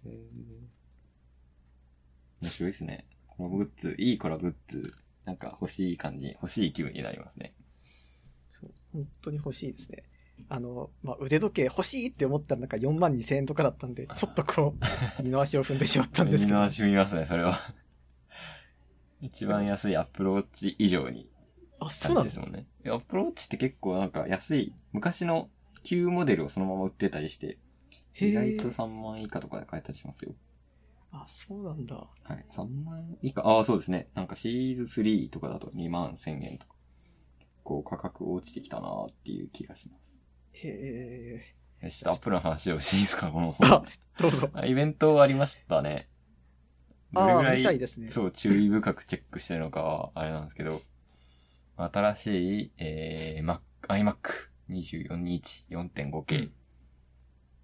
[2.45, 3.05] 面白いですね。
[3.27, 4.93] コラボグッズ、いいコラボグッズ、
[5.25, 7.53] なんか欲しい感じ、欲しい気分になりますね。
[8.49, 10.03] そう、本当に欲しいですね。
[10.49, 14.85] あの、まあ、腕時計欲しいって思ったらなんか4万2千円とかだったんで、ちょっとこう、
[15.23, 16.59] 二の足を踏んでしまったんですけど。
[16.59, 17.73] みんな見ますね、それは。
[19.21, 21.29] 一番安いアップローチ以上に
[21.79, 22.67] あ、そうなんですもんね。
[22.85, 25.49] アップローチって結構なんか安い、昔の
[25.83, 27.57] 旧モデルをそのまま売ってたりして、
[28.13, 28.71] へ意外とえ。
[28.71, 30.33] 3万以下とかで買えたりしますよ。
[31.23, 31.95] あ、そうなんだ。
[31.95, 32.45] はい。
[32.55, 34.09] 3万以下、ああ、そうですね。
[34.15, 36.75] なんかシリーズ3とかだと2万1000円とか。
[37.39, 40.21] 結構価格落ちてきたなーっていう気がします。
[40.53, 41.41] へ
[41.81, 41.85] え。
[41.85, 43.31] よしちょっとアップルの話をしていいですか？
[43.31, 43.83] このあ、
[44.19, 44.49] どうぞ。
[44.65, 46.09] イベントありましたね。
[47.11, 48.09] どれああ、ぐら見たいですね。
[48.09, 50.81] そう、注意深くチェックしてるのかは、あれなんですけど、
[51.77, 54.15] 新しい、えー、Mac、iMac
[54.69, 56.49] 24インチ 4.5K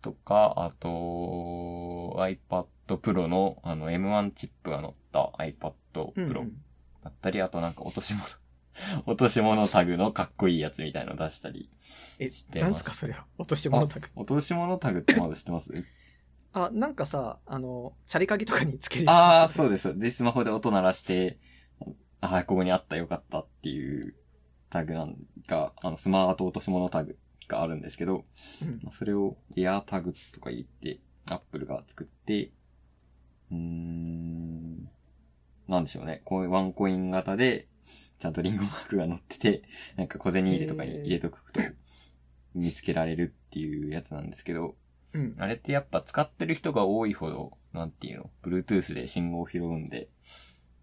[0.02, 2.66] とか、あと、iPad
[2.98, 6.54] Pro の、あの、M1 チップが乗った iPad Pro ん
[7.04, 8.24] だったり、あとなんか落とし物、
[9.06, 11.70] 落とし物タグのかっこいいやつみたいの出したり。
[12.20, 13.26] え知っ、てますなんすかそれは？
[13.38, 14.08] 落とし物タグ。
[14.16, 15.72] 落とし物タグってまだ知ってます？
[16.54, 19.98] あ、なんかさ、あの、チャリ鍵とかにつけるああ、やつそうです。
[19.98, 21.40] で、スマホで音鳴らして、
[22.20, 24.16] ああ、ここにあったよかったっていう
[24.70, 25.16] タグなん
[25.48, 27.18] か、あの、スマート落とし物タグ
[27.48, 28.26] があるんですけど、
[28.62, 32.52] うんまあそれをエアタグとか言って、アップルが作って、
[33.52, 34.90] うーん、
[35.68, 36.22] なんでしょうね。
[36.26, 37.68] こういうワンコイン型で、
[38.20, 39.64] ちゃんとリンゴマークが載ってて、
[39.96, 41.60] なんか小銭入れとかに入れとくと、
[42.54, 44.76] 見つけられるっていうやつなんですけど、
[45.14, 45.36] うん。
[45.38, 50.10] あれってやっぱ使ってる人が多いほど、なんていうの、Bluetooth で信号を拾うんで、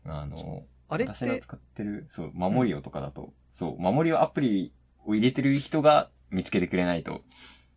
[0.05, 4.73] あの、あれ私が使ってる、そう、守りをとかだと、そう、守りをアプリ
[5.05, 7.23] を入れてる人が見つけてくれないと、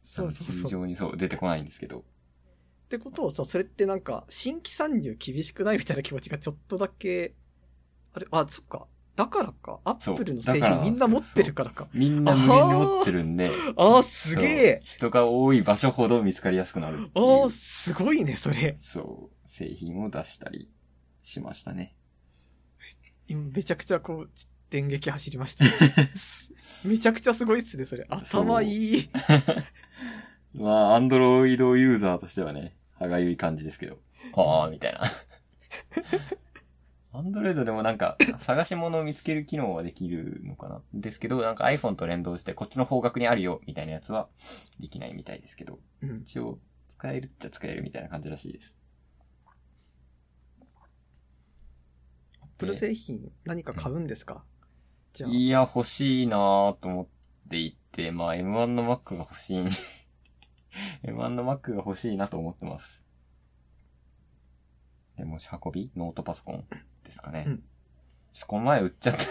[0.04, 0.56] そうそうそう。
[0.56, 2.04] っ通常にそう、出てこないんですけど、
[2.92, 7.34] てことはさ、それってなんか、新規参入厳しくないみたいな気持ちがちょっとだけ、
[8.14, 8.88] あれ、あ、そっか。
[9.16, 9.80] だからか。
[9.86, 11.88] アップルの製品みんな持ってるからか。
[11.94, 14.82] みんな無限に持ってるんで、あー、すげえ。
[14.84, 18.78] 人が多い場所ほど見つかりやすくなるあー、すごいね、それ。
[18.82, 20.70] そう、製品を出したり
[21.24, 21.96] しましたね。
[23.28, 24.30] 今めちゃくちゃこう、
[24.70, 25.66] 電撃走りました。
[26.16, 26.54] す
[26.86, 28.06] めちゃくちゃすごいっすね、それ。
[28.10, 29.10] 頭いい。
[30.54, 33.97] まあ、アンドロイドユーザーとしてはね、歯がゆい感じですけど。
[34.34, 35.02] はあ、みたいな。
[37.14, 40.82] アンドロイドでもなんか、探し物を見つける機能はできるのかな？
[40.93, 44.30] ですけど、なんか iPhone と連動して、こっちの方角にあるよ、みたいなやつは、
[44.80, 46.22] できないみたいですけど、うん。
[46.22, 48.78] 一応、使えるっちゃ使えるみたいな感じらしいです。
[52.41, 54.45] アップル製品何か買うんですか、
[55.14, 55.30] じゃあ。
[55.32, 57.08] いや、欲しいなぁと思っ
[57.49, 59.58] ていて、まあ M1 の Mac が欲しい。
[59.58, 60.01] M1
[61.03, 63.03] の Mac が欲しいなと思ってます。
[65.17, 65.91] で、持ち運び？
[65.95, 66.65] ノートパソコン
[67.03, 67.45] ですかね。
[67.47, 67.63] うん
[68.34, 69.26] ちょこの前売っちゃった。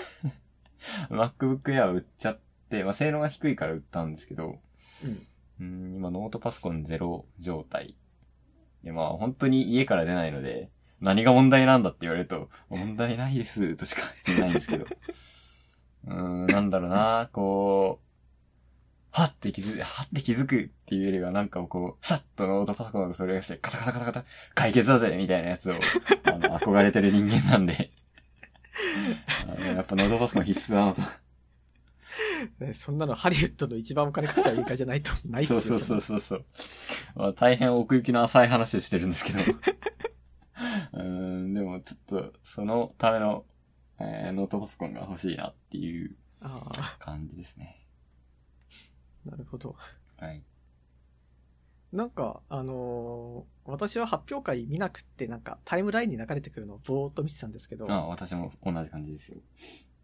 [1.14, 4.58] MacBook Air 売っちゃって、まあ性能が低いから売ったんですけど、
[5.02, 5.26] うん。
[5.60, 7.96] うん、今ノートパソコンゼロ状態。
[8.84, 10.70] で、まあ本当に家から出ないので、
[11.00, 14.84] 何が問題なんだって言われると、問題ないです、としか言えないんですけど。
[16.06, 18.09] うーん、なんだろうな、こう、
[19.12, 25.74] はって気づく、はって気づくっていうよりはなんかこう、さっとノートパソコンがそれがして、カタカタカタカタ、解決だぜみたいなやつを、
[26.24, 27.90] あの、憧れてる人間なんで。
[29.46, 31.02] あのやっぱノートパソコン必須だなと。
[32.64, 35.60] ねそんなのハリウッドの一番お金かけた映画じゃないと、 ないっすよ。
[35.60, 36.44] そうそうそうそうそう。
[37.16, 39.38] まあ、大変奥行きの浅い話をしてるんですけど。
[40.92, 43.44] うーん、でもちょっと、そのための、
[43.98, 46.16] えーノートパソコンが欲しいなっていう
[46.98, 47.79] 感じですね。
[49.24, 49.76] なるほど。
[50.18, 50.42] はい。
[51.92, 59.38] なんか、あのー私は発表会見なくって、なんかタイムラインに流れてくるのをぼーっと見てたんですけど、あ私も同じ感じですよ。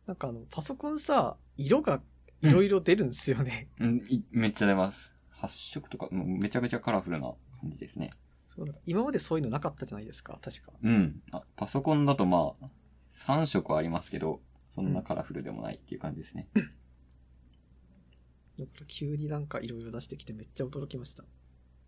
[0.07, 2.01] なんかあの、パソコンさ、色が
[2.43, 3.69] いろいろ出るんですよね。
[3.81, 5.13] うん、いめっちゃ出ます。
[5.31, 8.11] 発色とか、もうめちゃめちゃカラフルな感じですね。
[8.49, 10.73] そう今までそういうのなかったじゃないですか、確か。
[10.81, 11.21] うん。
[11.33, 12.71] あパソコンだとまあ、
[13.11, 14.41] 3色はありますけど、
[14.75, 16.49] そんなカラフルでもないっていう感じですね。
[18.59, 21.25] だから急になんかいろいろ出してきてめっちゃ驚きました。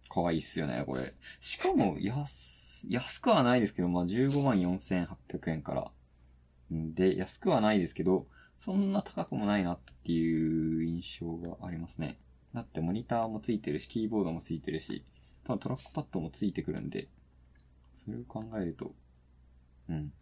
[0.09, 1.15] 可愛いっすよね、これ。
[1.41, 5.91] しかも、安、安くはないですけど、まあ、15万4800円から。
[6.75, 8.27] んで、安くはないですけど、
[8.59, 12.19] そんな高くもないなっていう印象がありますね。
[12.55, 15.05] だってモニターもついてるし、キーボードもついてるし、
[15.45, 17.09] 多分トラックパッドもついてくるんで、
[18.05, 18.95] それを考えると、
[19.89, 20.13] うん。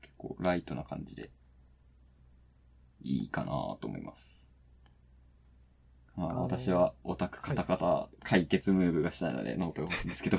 [0.00, 1.30] 結構ライトな感じで、
[3.02, 4.43] いいかなと思います。
[6.16, 10.38] まあ、私はオタクカタカタ解決ムーブがしたいので、ノートが欲しいんですけど。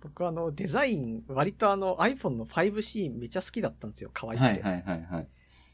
[0.00, 4.62] 僕はあの、デザイン、割とあの iPhone の 5C めちゃ好きだったんですよ、可愛くて。
[4.62, 5.28] はいはいはいはい。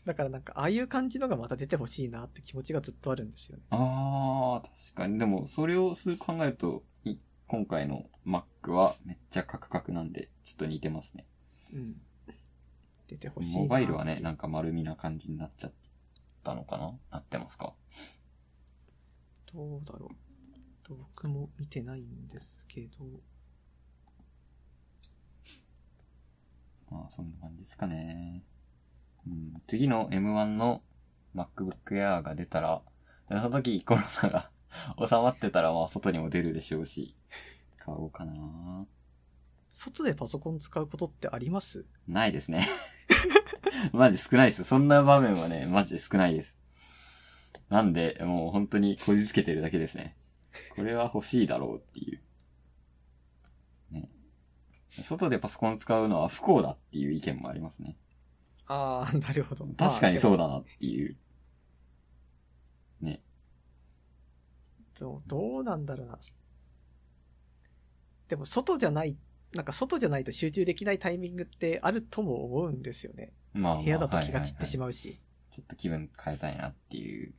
[0.07, 3.65] だからなんか、ああいう感じのがまた出てほしいなって気持ちがずっとあるんですよね。
[3.71, 5.19] あー、確かに。
[5.19, 11.27] でも、それをそう考えると、い今回の Mac はめっちゃカクカクなんで、ちょっと似てますね。
[11.75, 11.97] うん。
[13.09, 15.73] 出てほしいなモバイルはね、なんか丸みな感じになっちゃっ
[16.45, 16.93] たのかな？
[17.11, 17.75] なってますか？
[19.53, 20.95] どうだろう。
[20.95, 23.05] 僕も見てないんですけど。
[26.91, 28.45] まあ、そんな感じですかね。
[29.27, 30.83] うん、次の M1 の
[31.35, 32.83] MacBook Air が出たら、
[33.29, 34.51] その時コロナが
[35.09, 37.17] 収まってたら、まあ、外にも出るでしょうし、
[37.79, 38.87] 買おうかな
[39.71, 41.87] 外でパソコン使うことってあります？
[42.07, 42.69] ないですね。
[43.93, 44.64] マジ少ないです。
[44.64, 46.57] そんな場面はね、マジで少ないです。
[47.68, 50.16] なんで、もう本当にこじつけてるだけですね。
[50.77, 52.22] これは欲しいだろうっていう。
[53.91, 54.09] ね。
[55.03, 57.97] 外でパソコン使うのは不幸だっていう意見もありますね。
[58.66, 59.66] ああ、なるほど。
[59.77, 60.47] 確かにそうだ。
[60.47, 61.16] だなっていう。
[63.01, 63.20] ね。
[64.99, 66.18] どうどうなんだろうな。
[68.29, 69.18] でも、外じゃない、
[69.53, 73.33] なんか外じゃないと集中できないタイミングってあるとも思うんですよね。
[73.55, 75.19] まあ、まあ、部屋だと気が散ってしままうし。
[75.51, 77.33] ちょっと気分変えたいなっていう。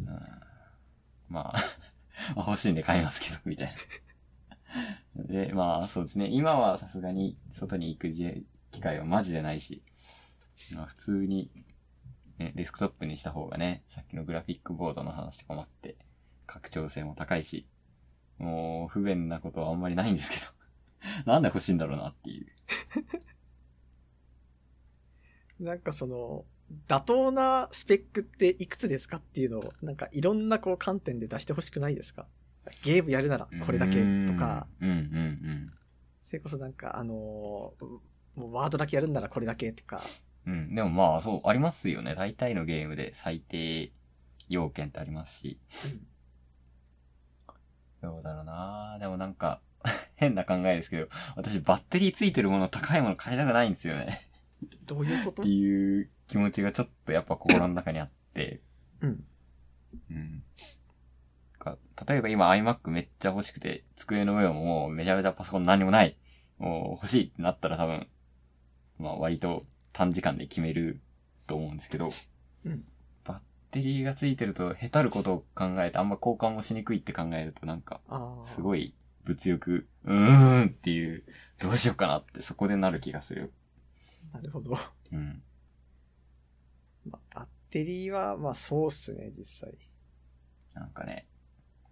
[0.00, 0.06] うん、
[1.28, 1.54] まあ、
[2.34, 3.74] まあ欲しいんで買いますけど、みたい
[5.14, 5.24] な。
[5.24, 6.28] で、まあ、そうですね。
[6.30, 9.82] 今はさすがに外に行く機会はマジでないし、
[10.74, 11.50] まあ、普通に、
[12.38, 15.96] ね、デスクトップにした方がね、さっきのグラフィックボードの話とかもあって、
[16.46, 17.68] 拡張性も高いし、
[18.38, 20.55] もう不便なことはあんまりないんですけど、
[21.26, 22.46] なんで欲しいんだろうなっていう。
[25.64, 26.44] なんかその、
[26.88, 32.26] 妥当なスペックっていくつですかっていうのを、なんかいろんなこう観点で出してほしくないですか？
[32.84, 33.94] ゲームやるならこれだけ
[34.26, 35.66] とか、うんうんうん。
[36.22, 38.00] それこそなんかあのー
[38.34, 40.02] ワードだけやるんならこれだけとか、
[40.44, 40.74] うん。
[40.74, 42.14] でもまあ、そう、ありますよね。
[42.14, 43.92] 大体のゲームで最低
[44.48, 45.58] 要件ってありますし。
[48.02, 49.62] どうだろうなでもなんか、
[50.16, 54.28] 変な考えですけど、私バッテリーついてるもの高いもの買いたくないんですよね。
[54.86, 55.42] どういうこと？
[55.42, 58.60] っていう気持ちがちょっとやっぱ心の中にあって。
[59.00, 59.24] うん。
[60.10, 60.42] うん。
[61.58, 66.16] か例えば今 iMac めっちゃ欲しくて、机の上ももうめちゃめちゃパソコン何にもない。
[66.58, 68.08] もう欲しいってなったら多分、
[68.98, 71.00] まあ割と短時間で決める
[71.46, 72.12] と思うんですけど、
[72.64, 72.84] うん
[73.24, 78.00] バッテリーがついてると下手ることを考えてあんま交換もしにくいって考えるとなんか。
[78.46, 78.94] すごい
[79.26, 81.24] 物欲、うーんっていう、
[81.58, 83.52] どうしようかなってそこでなる気がする。
[84.32, 84.78] なるほど。
[85.12, 85.42] うん。
[87.10, 89.76] まあ、バッテリーは、まあそうっすね、実際。
[90.74, 91.26] なんかね、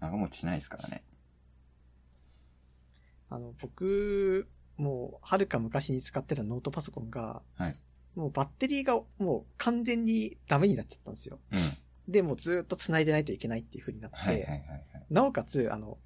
[0.00, 1.02] 長持ちしないですからね。
[3.30, 7.76] あの、僕、もう、はるか昔に使ってたノートパソコンが、はい
[8.14, 11.40] もうバッテリーがもう完全にダメになっちゃったんですよ。
[11.50, 11.76] うん。
[12.06, 15.06] で、もうずーっと繋いでないといけないっていう風になって、はいはいはいはい。
[15.10, 15.98] なおかつ、あの、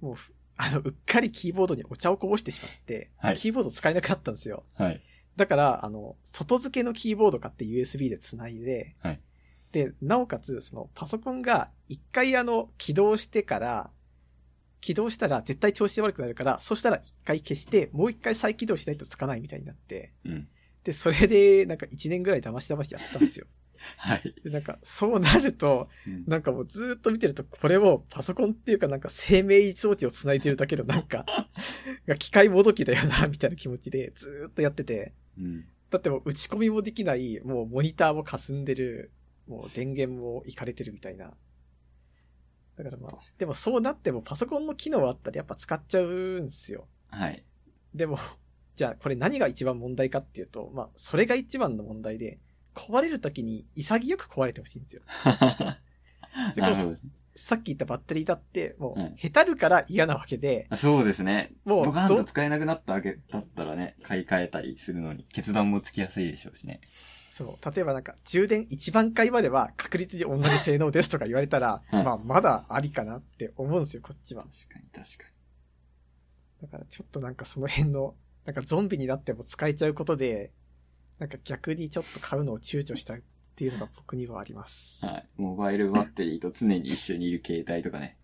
[0.00, 4.64] もうふ、あの、うっかりキーボードにお茶をこぼしてしまって、はいキーボード使えなくなったんですよ。
[4.74, 5.02] はい。
[5.36, 9.20] だから、あの、外付けのキーボード買って USB で繋いで、はい
[9.72, 13.90] で、なおかつ、その、パソコンが一回あの、起動してから、
[14.80, 20.48] 起動したら絶対調子悪くなるから、そしたら一回消して、もう一回再起動しないとつかないみたいになって、うん。
[20.82, 23.46] で、それで、なんか一年ぐらい騙し騙しやってたんですよ。
[23.96, 24.34] はい。
[24.44, 31.24] で、なんか、そうなると、うんなんかもうずーっと見てると、これもパソコンっていうかなんか生命装置を繋いでるだけのなんか、
[32.18, 35.64] 機械もどきだよな、みたいな気持ちでずーっとやってて、うん。
[35.90, 39.12] だってもう打ち込みもできない、もうモニターも霞んでる、
[39.46, 41.34] もう電源もいかれてるみたいな。
[42.76, 46.88] だからまあでもそうなってもパソコンの機能あったらやっぱ使っちゃうんすよ。
[47.08, 47.44] はい。
[47.94, 48.18] でも、
[48.76, 52.38] じゃあこれ何が一番問題かっていうと、まあ、それが一番の問題で、
[52.88, 55.02] 壊れるときに潔く壊れてほしいんですよ。
[56.54, 57.10] でなるほどですね。
[57.36, 61.52] さっき言ったバッテリーだって、もううん、へたるから嫌なわけで、あそうですね。
[61.64, 66.80] もうボカンとど使えなくなったわけだったらね、買い替えたりするのに決断もつきやすいでしょうしね。
[67.28, 74.42] そう、例えばなんか、充電1番回までは確率に同じ性能ですとか言われたら、う んまあ、まだありかなって思うんですよ、こっちは。
[74.42, 75.30] 確かに確か
[76.62, 78.14] だからちょっとなんかその辺の、
[78.44, 80.52] なんかゾンビになっても使えちゃうことで、
[81.20, 83.18] なんか逆にちょっと買うのを躊躇したっ
[83.54, 85.04] ていうのが僕にはあります。
[85.04, 85.12] に。
[85.12, 85.28] はい。
[85.36, 88.16] モバイルバッテリーと常に一緒にいる携帯とかね。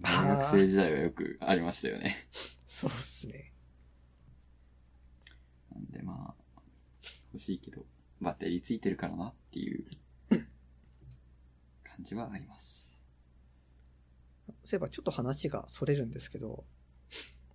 [0.00, 2.28] 大学生時代はよくありましたよね。
[2.64, 3.52] そうっすね。
[5.74, 6.60] なんでまあ、
[7.32, 7.84] 欲しいけど、
[8.20, 9.84] バッテリーついてるからなっていう
[10.30, 10.44] 感
[12.00, 12.96] じはあります。
[14.62, 16.64] そういえばちょっと話がそれるんですけど、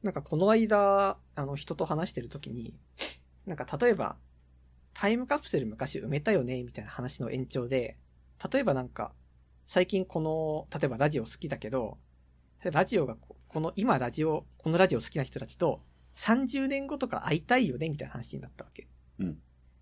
[0.04, 2.74] なんかこの間、あの人と話してる時に、
[3.46, 4.18] なんか例えば、
[4.94, 7.98] タイムカプセル昔埋めたよね、みたいな話の延長で、
[8.52, 9.14] 例えばなんか、
[9.66, 11.98] 最近この、例えばラジオ好きだけど、
[12.64, 15.82] ラジオがこ、この今ラジオ、このラジオ好きな人たちと
[16.16, 18.88] 30年後とか会いたいよね、みたいな話になったわけ。
[19.20, 19.38] うん。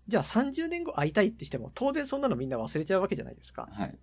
[0.08, 3.68] じゃあ30年後会いたいってしても、当然そんなのみんな忘れちゃうわけじゃないですか。
[3.72, 3.98] はい。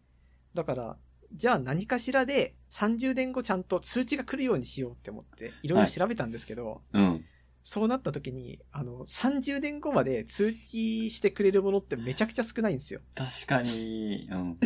[0.53, 0.97] だから、
[1.33, 7.25] じゃあ何かしらで30年後ちゃんと通知が来るようにしようって思って、いろいろ調べたんですけど、うん。
[7.69, 13.01] そうなった時に、あの、30年後まで通知してくれるものってめちゃくちゃ少ないんですよ。
[13.13, 14.57] 確かに、うん。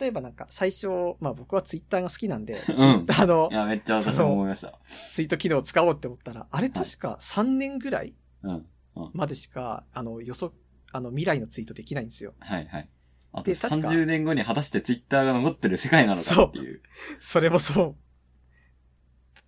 [0.00, 0.88] 例えばなんか最初、
[1.20, 4.78] まあ僕はツイッターが好きなんで、ツイんッターのいや、めっちゃ私も思いました。
[5.10, 8.66] ツイート機能を使おうって思ったら、あれ確か3年ぐらいうん。
[9.12, 10.52] までしか、あの、予測、
[10.90, 12.32] あの、未来のツイートできないんですよ。
[12.38, 12.88] はいはい。
[13.34, 16.80] あとで確か30年後に果たしてツイッターが残ってる世界なのかっていう。
[17.20, 18.03] それもそう。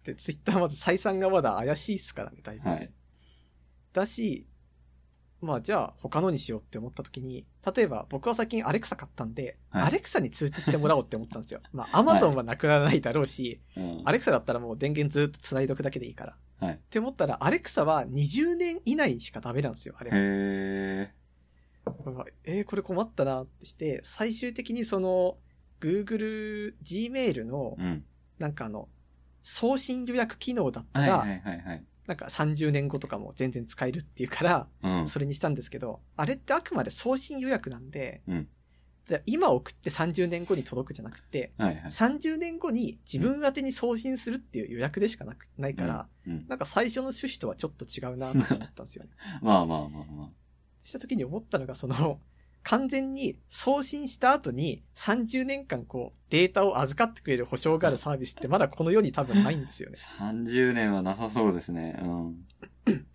[0.06, 2.68] だってツイッターまず採算がまだ怪しいっすからね、だいぶ。
[2.68, 2.90] はい。
[3.92, 4.46] だし、
[5.40, 11.60] まあじゃあ他のにしようって思った時に、例えば僕は最近アレクサ買ったんで、はいアレクサに通知してもらおうって思ったんですよ。
[11.72, 14.02] まあアマゾンはなくならないだろうし、うん。
[14.04, 16.66] アレクサだったらもう電源ずっと繋いどくだけでいいから。
[16.66, 16.74] はい。
[16.74, 20.10] って思ったら、アレクサは20年以内しかダメなんですよ、あれ。
[20.10, 21.12] へ
[22.44, 25.36] えー、これ困ったなってして、最終的にその、
[25.80, 27.76] Google、Gmail の。
[28.38, 28.88] なんかあの、
[29.48, 31.84] 送信予約機能だったら、はいはいはいはい。
[32.08, 35.08] なんか30年後とかも全然使えるっていうから、うん。
[35.08, 38.48] それにしたんですけど、あれってあくまで送信予約なんで、うん
[39.06, 41.84] で今送って30年後に届くじゃなくて、はいはい。
[41.92, 46.44] 30年後に自分宛てに送信するっていう予約でしかなくないから、うん。
[46.48, 49.10] なんか最初の趣旨とはちょっと違うなって思ったんですよね。
[49.42, 50.32] まあまあまあま
[50.82, 52.20] した時に思ったのが、その、
[52.68, 59.98] 完全に送信した後に30年間こうデータを預かってくれる保証があるサービスってまだこの世に多分ないんですよね。
[60.18, 60.24] あ。
[60.24, 61.96] 30年はなさそうですね。
[62.02, 62.44] うん。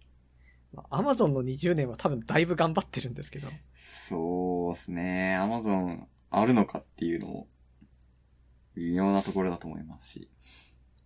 [0.71, 3.49] まあ、Amazon の20年は多分だいぶ頑張ってるんですけど。
[3.75, 5.35] そうですね。
[5.35, 7.47] アマゾンあるのかっていうのも、
[8.75, 10.29] 微妙なところだと思いますし。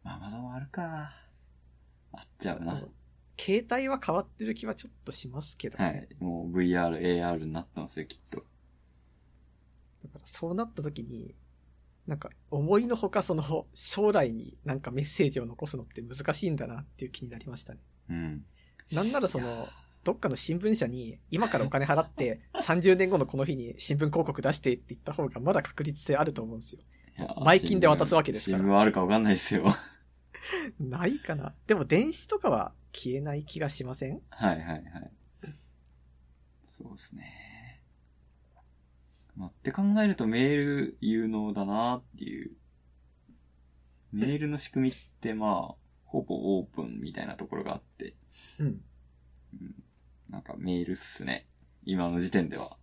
[0.03, 1.15] アマゾンあるか。
[2.11, 2.79] あっちゃうな。
[3.37, 5.85] 携帯は変わってる気はちょっとしますけどね。
[5.85, 6.07] はい。
[6.19, 8.37] もう VR、AR になってますよ、きっと。
[8.37, 11.35] だからそうなった時に、
[12.07, 17.79] なんか思いのほかその将来になんかメッセージを残すのって難しいんだなっていう気になりましたね。
[18.09, 18.45] うん。
[18.91, 19.67] なんならその、
[20.03, 26.81] どっかの新聞社に今からお金 払って30年後のこの日に新聞広告出してって言った方がまだ確率性あると思うんですよ。
[27.17, 29.75] いや前金で渡すわけですから新聞あるかわかんないですよ。
[30.79, 34.21] ないかなでも電子とかは消えない気がしません？
[34.29, 35.11] はいはいはい。
[36.67, 37.81] そうですね。
[39.35, 42.51] まあ、って考えるとメール有能だなっていう。
[44.11, 45.75] メールの仕組みってまあ、
[46.05, 48.15] ほぼオープンみたいなところがあって、
[48.59, 48.81] うん。
[50.29, 51.47] なんかメールっすね。
[51.83, 52.77] 今の時点では。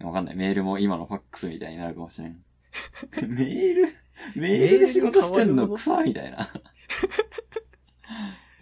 [0.00, 0.36] わかんない。
[0.36, 2.44] メールも今のファックスみたいになるかもしれん。
[3.28, 3.96] メール？
[4.34, 5.68] メールで仕事してんの？
[5.68, 6.48] 草みたいな。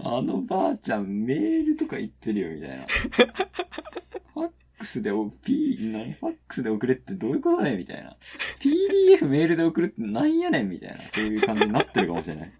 [0.04, 2.86] あのばあちゃんメールとか言ってるよみたいな。
[4.34, 6.12] ファックスでお、P、何？
[6.14, 8.16] ファックスで送れってどういうことねみたいな。
[8.60, 10.98] PDF メールで送るってなんやねんみたいな。
[11.14, 12.52] そういう感じになってるかもしれない。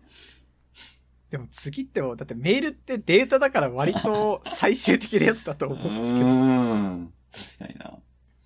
[1.31, 6.27] でも次ってもう、だってメールってデータだから割と最終的なやつだとう思うんですけど。
[6.27, 7.13] ーん。
[7.33, 7.99] 確かにな。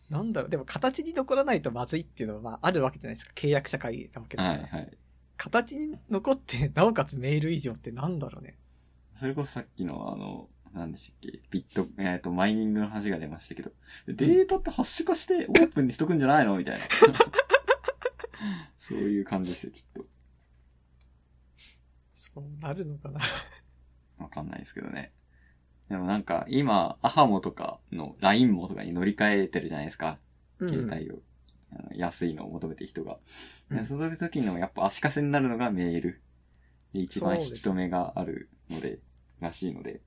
[0.09, 3.33] なんだろう、でも形に残らないとまずいっていうのはまああるわけじゃないですか。
[3.35, 4.55] 契約社会なわけだから。
[4.59, 4.99] はいはい。
[5.37, 8.57] 形に残って、なおかつメール以上ってなんだろうね。
[9.19, 11.41] それこそさっきのあの、何でしたっけ？
[11.51, 13.73] ビット、えっ、と、マイニングの話が出ましたけど、
[14.07, 16.57] データってハッシュ化してオープンにしとくんじゃないの？
[16.57, 16.85] みたいな。
[18.79, 20.07] そういう感じですよ、きっと。
[22.15, 23.21] そうなるのかな。
[24.19, 25.13] わかんないですけどね。
[25.89, 30.19] でもなんか、今、アハモとかの LINE モとかに乗り換えてるじゃないですか。
[30.59, 31.19] うん携帯を。
[31.73, 33.19] あの安いのを求めて人が。
[33.71, 36.23] うんでそういう時のやっぱ足かせになるのがメール。
[36.93, 39.01] で、一番引き止めがあるので、
[39.41, 40.01] らしいので、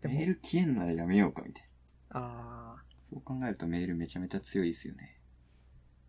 [0.00, 1.68] でもメール消えんならやめようかみたい
[2.10, 2.20] な。
[2.20, 5.20] ああ、そう考えるとメールめちゃめちゃ強いですよね。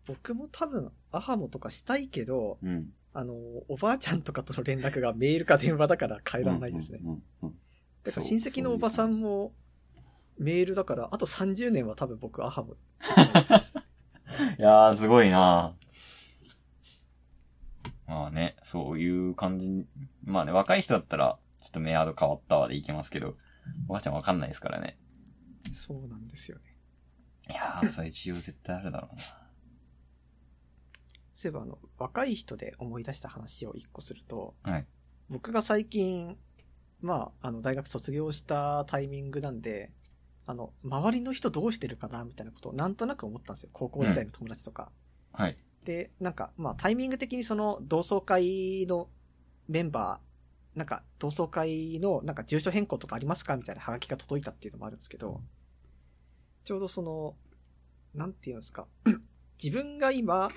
[0.06, 2.92] 僕も多分、アハモとかしたいけど、うん。
[3.14, 3.34] あの、
[3.68, 6.98] おばあちゃんとかとの連絡がメールか電話だから変えらんないですね。
[7.02, 7.54] うんうんうん
[8.04, 9.52] だから親戚のおばさんも、
[10.38, 12.74] メールだから、あと30年は多分僕アハモ。
[14.58, 15.76] いやー、すごいな
[18.06, 19.86] まあね、そういう感じに。
[20.24, 23.36] まあね、若い人だったら、ちょっとメアド変わったわでいけますけど、
[23.88, 24.98] おばあちゃんわかんないですからね。
[25.74, 26.76] そうなんですよね。
[27.48, 29.22] いやー、そういう需要絶対あるだろうな。
[31.32, 34.86] そういえばあの、若い人で思い出した話を一個すると、はい。
[35.30, 36.36] 僕が最近、
[37.04, 39.92] まあ、あの、大学卒業したタイミングなんで、
[40.46, 43.70] あの、周りの人どうしてるかな、みたいなことをなんとなく思ったんですよ。
[43.74, 44.90] 高校時代の友達とか。
[45.30, 45.58] はい。
[45.84, 49.10] で、なんか、まあ、タイミング的にその、同窓会の
[49.68, 55.42] メンバー、なんか、同窓会の、なんか、住所変更とかありますかみたいなハガキが届いたっていうのもあるんですけど、
[56.64, 57.36] ちょうどその、
[58.14, 58.88] なんていうんですか、
[59.62, 60.48] 自分が今、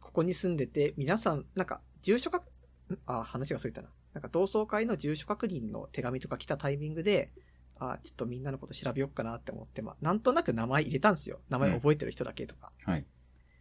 [0.00, 2.44] ここに住んでて、皆さん、なんか、住所確、
[2.90, 3.88] んあ、話がそれたな。
[4.14, 7.32] なんか、同窓会の住所確認の手紙とか来たタイミングで、
[7.78, 11.40] あ、ちょっとみんなのこと調べようかなって思って、まあ、なんとなく名前入れたんですよ。
[11.48, 12.72] 名前覚えてる人だけとか。
[12.84, 13.06] はい。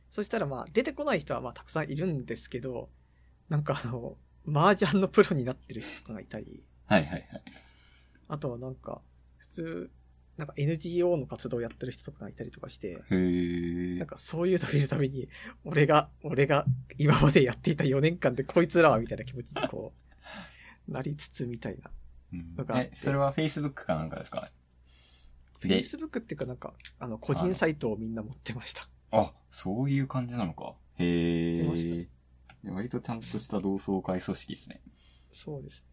[0.10, 2.90] そしたらまあ、出てこない人はまあ、たくさんいるんですけど、
[3.50, 7.44] なんかあの、麻雀のプロになってる人とかがいたり、はいはいはい。
[8.28, 9.02] あとはなんか、
[9.38, 9.92] 普通、
[10.38, 12.98] なんか NGO の活動をやってる人とかがいたりとかして、
[14.00, 14.08] なん。
[14.08, 15.30] かそういうのを見るために、
[15.64, 16.66] 俺が、俺が
[16.98, 20.11] 今までやっていた4年間でこいつらはみたいな気持ちにこう、
[20.88, 21.92] なりつつみたいな。
[22.34, 24.50] うんとかえ、それは Facebook かなんかですか？
[25.62, 28.88] で Facebook っていうかなんか、あの、個人サイトをみんな持ってました。
[29.12, 30.74] あ、そういう感じなのか。
[30.98, 32.72] へ出ましー。
[32.72, 34.82] 割とちゃんとした同窓会組織ですね。
[35.32, 35.86] そうです。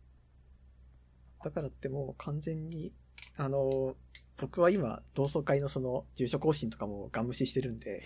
[1.44, 2.92] だからってもう完全に、
[3.36, 3.96] あの、
[4.36, 8.02] 僕は今、同窓会のその、住所更新とかもガン無視してるんで、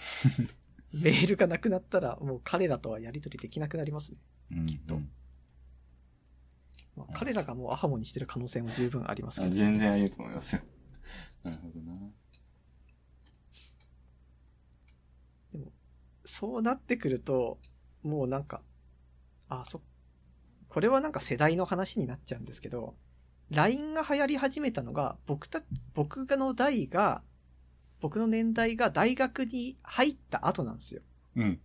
[0.94, 4.18] メールがなくなったら、もう彼らとはやり取りできなくなりますね。
[4.52, 4.66] うん。
[4.66, 5.10] きっとうん
[6.96, 9.54] まあ彼らがもうアハモにしてる可能性も十分ありますけあど。
[9.54, 10.62] 全然あり得ると思いますよ。
[11.42, 12.12] なるほどな。
[16.24, 17.58] そうなってくると、
[18.02, 18.62] もうなんか、
[19.48, 19.82] あ、そ、
[20.68, 22.96] これはなんか世代の話になっちゃうんですけど、
[23.50, 25.62] LINE が流行り始めたのが、僕た、
[25.94, 27.22] 僕がの代が、
[28.00, 31.02] 僕の年代が大学に入った後なんですよ。
[31.36, 31.60] うん。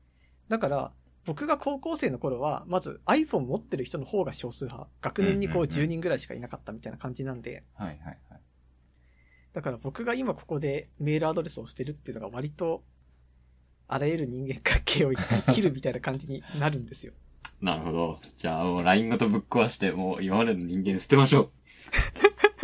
[0.49, 0.93] だから、
[1.27, 4.89] 僕が高校生の頃は、まず iPhone 持ってる人の方が少数派。
[5.01, 8.19] 学年にこううんうんうん10人ぐらいしかいなかったみたいな感じなんで、はいはいはい。
[9.51, 12.85] だから僕が今ここでメールアドレスを捨てるっていうのが割と、
[13.89, 17.11] あらゆる人間関係を一回切るみたいな感じになるんですよ。
[17.59, 18.21] なるほど。
[18.37, 21.51] じゃあもう LINE ごとぶっ壊して、もう今までの人間捨てましょう。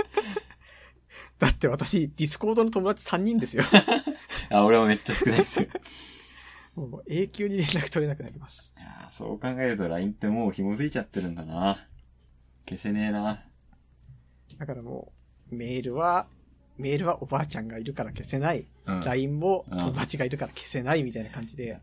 [1.38, 3.64] だって私、ディスコードの友達3人ですよ。
[4.50, 5.68] あ、俺はめっちゃ少ないですよ。
[6.76, 8.74] もう永久に連絡取れなくなります。
[8.78, 11.88] いやーそう考えると LINE ってもう紐づいちゃってるんだな。
[12.68, 13.44] 消せねえな。
[14.58, 15.12] だからも
[15.52, 16.28] う、メールは、
[16.78, 18.68] メールはおばあちゃんがいるから消せない。
[18.86, 19.02] うん。
[19.02, 21.80] LINE もうん友達がいるから消せないみたいな感じで、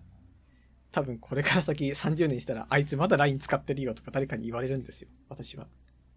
[0.90, 5.08] 多分これから先30年したら、あいつまだ LINE 使ってるよとか誰かに言われるんですよ。
[5.28, 5.66] 私は。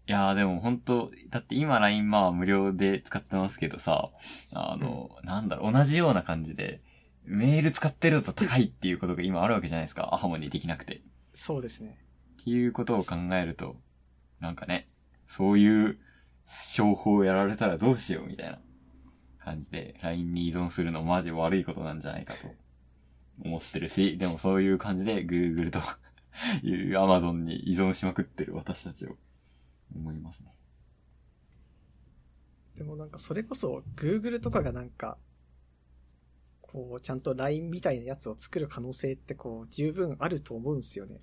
[0.06, 4.10] いやーでも本当だって今 LINE まあ無料で使ってますけどさ、
[4.52, 6.82] あの、なんだろう、同じような感じで、
[7.24, 10.08] メール使ってると高いっていうことが今あるわけじゃないですか。
[10.14, 11.02] アハモにできなくて。
[11.34, 11.98] そうですね。
[12.40, 13.80] っていうことを考えると、
[14.40, 14.88] なんかね、
[15.26, 15.98] そういう
[16.46, 18.58] 商法をやられたらどうしようみたいな
[19.38, 22.54] 感じで、LINE に依存するのマジ悪いことなんじゃないかと
[23.42, 25.80] 思ってるし、でもそういう感じで Google と
[26.62, 29.16] いう Amazon に依存しまくってる私たちを
[29.94, 30.54] 思いますね。
[32.76, 35.16] でもなんかそれこそ Google とかがなんか、
[36.74, 41.20] こう、ちゃんと LINE みたいなやつを作る可能性ってこう、十分あると思うんですよね。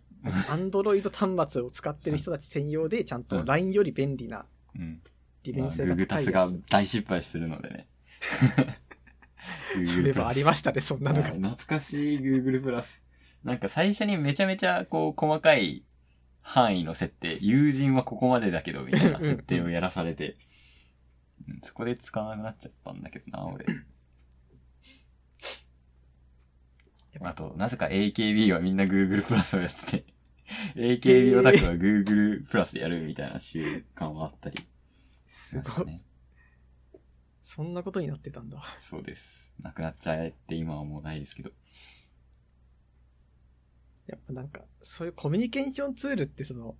[0.47, 1.03] Android
[1.35, 4.45] 端末を使ってる人たち専用でちゃんと LINE より便利な
[4.75, 5.01] うん。
[5.43, 6.63] 利便性がまあ Google 高いやタスがつ。
[6.69, 7.87] 大失敗してるのでね。
[9.85, 11.39] そういえばありましたね、そんなのがはい。
[11.39, 13.01] 懐かしい Google プラス。
[13.43, 15.83] なんか最初にめちゃめちゃこう細かい
[16.41, 20.37] 範囲の設定、友人はここまでだけどみたいな設定をやらされて、
[21.49, 23.65] うんそこで使わなくなっちゃったんだけどな、俺。
[27.20, 30.05] あと、なぜか AKB はみんな Google プラスをやってて、
[30.76, 34.59] AKB オタクは Google プラスやるみたいな習慣はあったり。
[35.28, 36.01] すごい。
[37.41, 38.64] そんなことになってたんだ。
[38.80, 39.51] そうです。
[39.62, 41.51] なくなっちゃえって今はもうないですけど。
[44.07, 46.76] やっぱなんか、そういうコミュニケーションツールってその、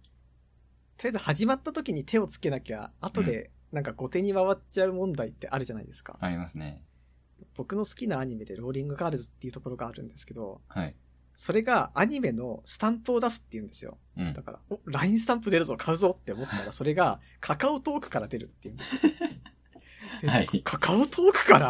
[0.98, 6.18] とりあえず始まった時に手をつけなきゃ、後でなんか後手に回っちゃう問題ってあるじゃないですか。
[6.20, 6.84] ありますね。
[7.56, 10.96] 僕の好きなアニメでローリングガールズっていうところがあるんですけど、はい。
[11.34, 13.98] それがアニメのスタンプを出すっていうんですよ。
[14.18, 14.44] うんだ。
[14.44, 19.02] から、お、LINE スタンプ出るぞ、買うぞって思ったら、それがカカオトークから出るっていうんですよ。
[20.22, 21.70] ではいカカオトークから？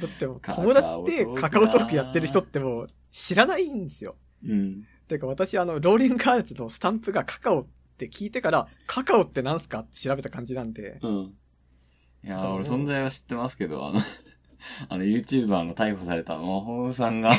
[0.00, 4.16] だってもう友達でカカオトークやってる人ってもう知らないんですよ。
[4.44, 4.86] うん。
[5.08, 7.66] てか私あの、ローリングガールズのスタンプがカカオっ
[7.98, 11.34] て聞いてから、カカオってなんすかって調べた感じなんで、うん。
[12.24, 14.00] いや俺存在は知ってますけど、あの、
[14.88, 17.32] あの、YouTuber の逮捕された魔法さんが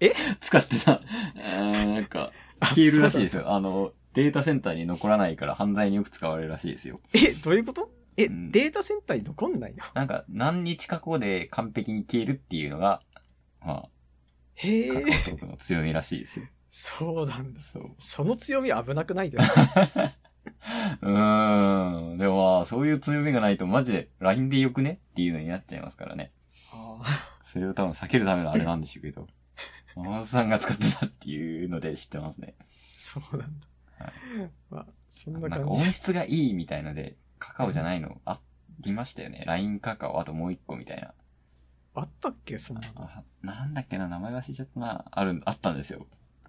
[0.00, 0.12] え？
[0.40, 1.00] 使ってた、
[1.34, 3.52] なんか、消えるらしいですよ。
[3.52, 7.00] あの、データセンターに残らないから犯罪によく使われるらしいですよ。
[7.14, 7.90] え、どういうこと？
[8.16, 9.84] え、うんデータセンターに残んないの？
[9.94, 13.00] なんか、何日か後で完璧に消えるっていうのが、
[13.64, 13.88] まあ、カカオ
[14.54, 16.46] へえ、トークの強みらしいですよ。
[16.70, 17.60] そうなんだ。
[17.62, 17.90] そう。
[17.98, 20.12] その強み危なくないですか？
[21.02, 22.18] うーん。
[22.18, 25.00] でもまあ、そういう強みがないとマジで LINE でよくね？
[25.10, 26.32] っていうのになっちゃいますからね。
[26.72, 27.02] あ
[27.44, 29.28] それを多分避けるためのあれなんでしょうけど。
[29.96, 32.54] ママさんが使ってたっていうので知ってますね。
[32.58, 32.64] ー
[32.98, 33.66] そうなんだ。
[33.98, 35.64] はいまあ、そんななん感じ。
[35.64, 38.40] か音質がいいみたいので、カカオじゃないのあ
[38.80, 39.44] りましたよね。
[39.46, 41.14] LINE カカオ、あともう一個みたいな。
[41.94, 45.04] あったっけそんななんだっけな、名前忘れちゃったな。
[45.10, 46.06] ある、あったんですよ。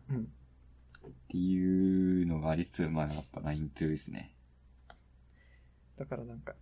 [0.09, 0.31] うん。
[1.05, 4.33] っていうのがありつつ、まあやっぱ LINE 強いですね。
[5.97, 6.55] だからなんか、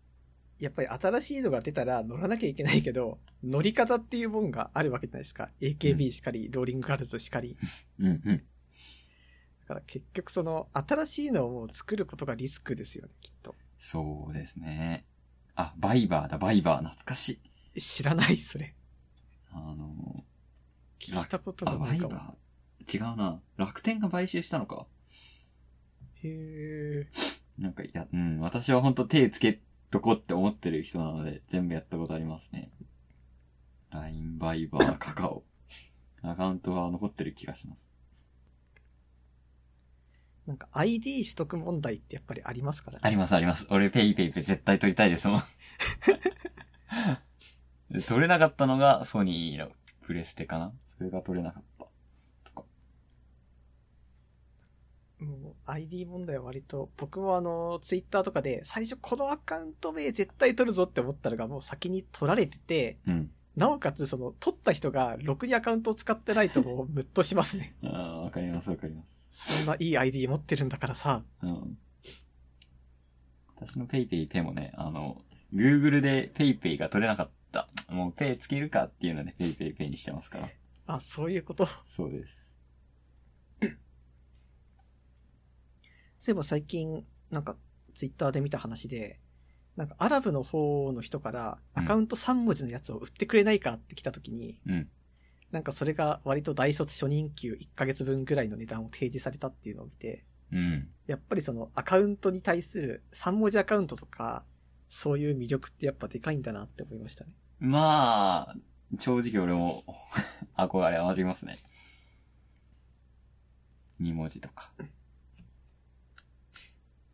[0.61, 5.49] やっぱり新しいのが出たら乗らなきゃいけないけど、乗り方っていうもんがあるわけじゃないですか。
[5.59, 7.57] AKB しかり、ローリングガールズしかり。
[7.99, 8.43] うんうん。
[9.61, 13.55] だから結局その、新しいのを作ることがリスクですよね、きっと。
[13.79, 15.05] そうですね。
[15.55, 16.83] あ、バイバーだ、バイバー。
[16.83, 17.39] 懐かし
[17.73, 17.81] い。
[17.81, 18.75] 知らない、それ。
[19.53, 20.23] あの
[20.99, 22.09] 聞いたことがないかも。
[22.09, 22.97] バイバー。
[22.97, 23.41] 違うな。
[23.57, 24.85] 楽天が買収したのか。
[26.23, 27.07] へえ。
[27.57, 29.61] なんか、いや、うん、私は本当手つけ
[29.91, 32.71] とこって思ってる人なので、全部やったことありますね。
[33.91, 35.43] LINE バイバー、 カカオ。
[36.23, 37.79] アカウントが残ってる気がします。
[40.47, 43.01] なんか ID 取得問題ってやっぱりありますからね。
[43.03, 43.67] あります、あります。
[43.69, 45.41] 俺、ペイペイペイ絶対取りたいですもん。
[47.91, 49.69] で取れなかったのが、ソニーの
[50.01, 51.85] プレステかなそれが取れなかった。
[52.45, 52.63] とか。
[55.25, 63.31] もう ID 問題は割と、僕もあの、ツイッターとかで、最初このアカウント名絶対取るぞって思ったのがもう先に取られてて、うん。
[63.55, 67.75] なおかつその、取った人がろくにアカウントを使ってないともうムッとしますね。
[67.83, 69.21] ああ、わかります、わかります。
[69.53, 71.23] そんないい ID 持ってるんだからさ。
[71.43, 71.77] うん。
[73.57, 75.21] 私のペイペイペイもね、あの、
[75.53, 77.69] Google でペイペイが取れなかった。
[77.89, 80.49] もうペイつけるかっていうのでペイペイペイにしてますから。
[80.87, 81.67] あ、そういうこと？
[81.87, 82.37] そうです。
[86.21, 87.57] そういえば最近、なんか、
[87.95, 89.19] ツイッターで見た話で、
[89.75, 94.89] なんかアラブの方の人からアカウント3文字のやつを売ってくれないかって来た時に、うん。
[95.51, 100.89] なんかそれが割と大卒初任給1ヶ月分ぐらいの値段を提示されたっていうのを見て、うん。
[101.07, 104.45] やっぱりそのアカウントに対する3文字アカウントとか、
[104.89, 107.31] そういう魅力ってやっぱでかいんだなって思いましたね。
[107.57, 108.55] まあ、
[108.99, 109.83] 正直俺も
[110.55, 111.63] 憧れありますね。
[114.01, 114.71] 2文字とか。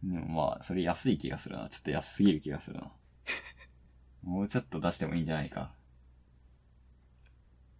[0.03, 1.67] でもまあ、それ安い気がするな。
[1.69, 2.91] ちょっと安すぎる気がするな。
[4.21, 5.75] もうちょっと出してもいいんじゃないか。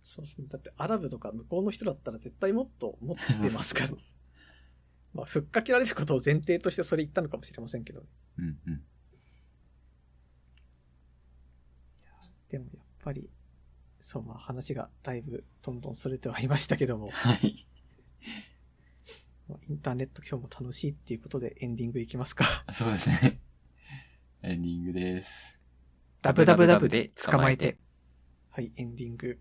[0.02, 0.48] そうですね。
[0.48, 3.91] だってアラブとか向こうの人だったら絶対もっと持ってますから。
[5.14, 8.06] まあ、ふっかけられることを前提としてそれ言ったのかもしれませんけど。
[8.38, 8.85] うんうん。
[12.49, 13.30] でもやっぱり、
[13.99, 17.68] そう、まあ話がだいぶどんどんそれてはいましたけども、はい。
[19.47, 22.45] まあインターネット今日も楽しいっていうことでエンディングいきますか。
[22.73, 23.41] そうですね。
[24.41, 25.59] エンディングです。
[26.21, 27.77] ダブダブダブで捕まえて。
[28.49, 29.39] はい、エンディング。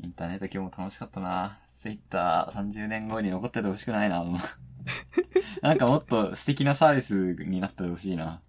[0.00, 1.60] インターネット今日も楽しかったな。
[1.74, 4.22] ツイッター30年後に残っててほしくないな。
[5.62, 8.42] なんかもっと素敵なサービスになってほしいな。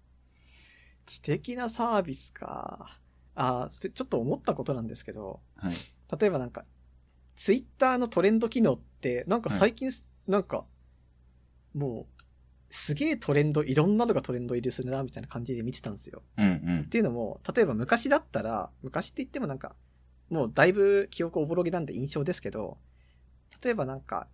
[1.06, 2.98] 知的なサービスか。
[3.34, 5.74] あちょっと思ったことなんですけど、はい。
[6.20, 6.66] 例えばなんか、
[7.34, 9.90] ツイッターのトレンド機能って、なんか最近、
[10.26, 10.64] なんか、
[11.74, 12.22] もう、
[12.70, 16.22] すげえトレンド、いろんなのがトレンド入りするな、みたいな感じで見てたんですよ。
[16.38, 16.88] うんうんっ。
[16.88, 19.74] ていうのも、例えば昔だったら、昔って言ってもなんか、
[20.30, 22.78] もうだいぶ記憶おぼろげなんで印象ですけど、
[23.62, 24.28] 例えばなんか、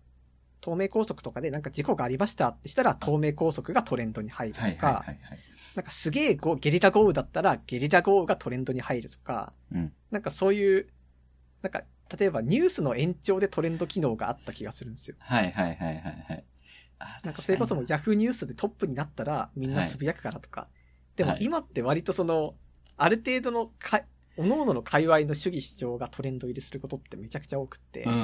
[0.61, 5.39] 東名高速とかでなんか事故がありましたってしたら、東名高速がトレンドに入るとか、はいはいはいはい。
[5.75, 9.93] なんかすげえごゲリラ豪雨だったら、ゲリラ豪雨がトレンドに入るとか、うん。
[10.11, 10.87] なんかそういう、
[11.61, 11.83] なんか、
[12.17, 15.15] 例えばニュースの延長でトレンド機能があった気がするんですよ。
[15.19, 16.43] はいはいはいはいはい。
[16.99, 20.67] あなんかそれこそもうヤフーニュースでトップになったらみんなつぶやくからとか。
[21.15, 22.55] でもはい今って割とその、
[22.95, 24.03] ある程度のか、
[24.37, 28.03] 各々の界隈の主義主張がトレンド入りすることってめちゃくちゃ多くって。
[28.03, 28.23] うんうんう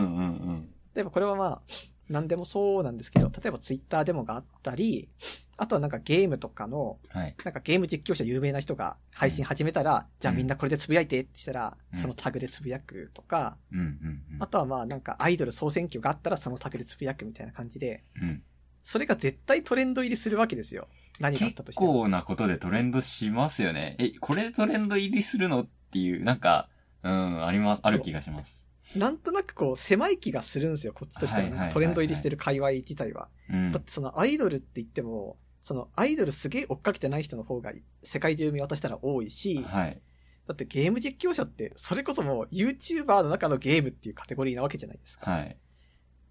[0.54, 0.70] ん。
[0.94, 1.62] 例えばこれはまあ、
[2.10, 5.10] 何でもそうなんですけど、例えばツイッターデモがあったり、
[5.58, 7.36] あとはなんかゲームとかの、はい。
[7.44, 14.44] なんかゲーム実況者有名な人が配信始めたら、じゃあみんなこれでつぶやいてってしたら、うんそのタグでつぶやくとか、うんうんうん。
[14.44, 18.44] あとはまあなんかアイドル総選挙があったらそのタグでつぶやくみたいな感じで、うん。
[18.84, 20.88] それが絶対トレンド入りするわけですよ。
[21.20, 21.94] 何があったと結しても。
[21.94, 23.96] 構なことでトレンドしますよね。
[24.00, 25.64] え、これトレンド入りするの？
[25.64, 26.68] っていう、なんか、
[27.04, 28.65] うん、あります、ある気がします。
[28.96, 31.70] なんとなくこう狭い気がするんですよ、こっちとしては。
[31.70, 33.30] トレンド入りしてる界隈自体は。
[33.50, 33.84] うんだっ。
[33.84, 40.02] てそのアイドルって言っても、そのアイドルすげえ追っかけてない人の方が世界中見渡したら多いし、はい。
[40.48, 45.32] だってゲーム実況者ってそれこそもう YouTuber の中のゲームっていうカテゴリーなわけじゃないですか。
[45.32, 45.58] はい。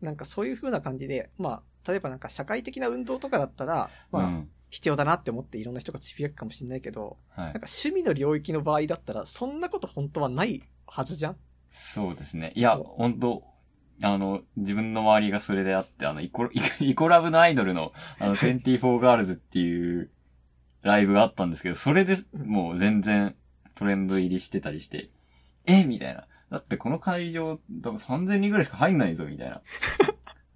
[0.01, 4.49] なんかそういう風な感じで、まあ、例えばなんか社会的な運動とかだったら、まあ、うん。
[4.71, 7.53] 必要だなって思っていろんな人がつぶやくかもしれないけど、はいなん。
[7.55, 11.37] か趣味の領域の場合だったら、そんなこと本当はないはずじゃん
[11.75, 12.53] そうですね。
[12.55, 13.43] いや、本当
[14.03, 16.51] あの、自分の周りがそれであって、あの、イコ、イ
[16.91, 20.11] イコラブのアイドルの、あの、24ガールズっていう
[20.83, 23.35] ライブがあったんですけど、それでもう全然
[23.75, 25.11] トレンド入りしてたりして、
[25.67, 25.85] え？
[25.85, 26.27] みたいな。
[26.51, 29.63] だってこの会場、多分3000人ぐらいしか入んないぞ、みたいな。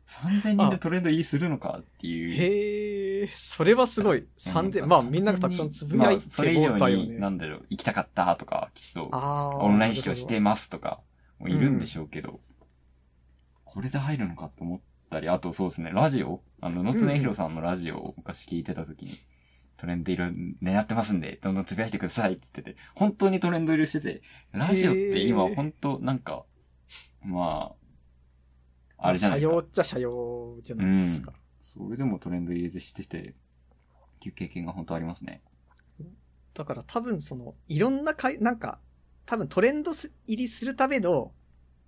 [0.08, 2.34] 3000人でトレンド入りするのかっていう。
[2.34, 4.26] へえ、それはすごい。
[4.38, 7.36] 3000、うんまあみんながたくさんつぶやいまあそれ以上に、なね。
[7.36, 9.08] んだろう、行きたかったとか、きっと。
[9.12, 11.00] オンライン視聴してますとか、
[11.38, 12.40] もいるんでしょうけど、
[13.64, 16.42] これで入るのかと思ったり、あとそうですね、ラジオ？
[16.60, 19.12] あの、野津根ひろさんのラジオを昔聞いてた時に、
[19.76, 26.44] トレンド入り狙ってますんで、どんどんつぶやいてくださいって言ってて、本当にトレンド入りしてて、ラジオって今本当なんか、
[27.22, 27.74] ま
[28.96, 29.52] あ、あれじゃないですか。
[29.52, 31.32] 社用っちゃ社用じゃないですか。
[31.62, 33.22] それでもトレンド入りしてて、っ
[34.20, 35.42] ていう経験が本当ありますね。
[36.54, 38.80] だから多分その、いろんなかい、なんか、
[39.28, 41.32] 多分トレンドす入りするための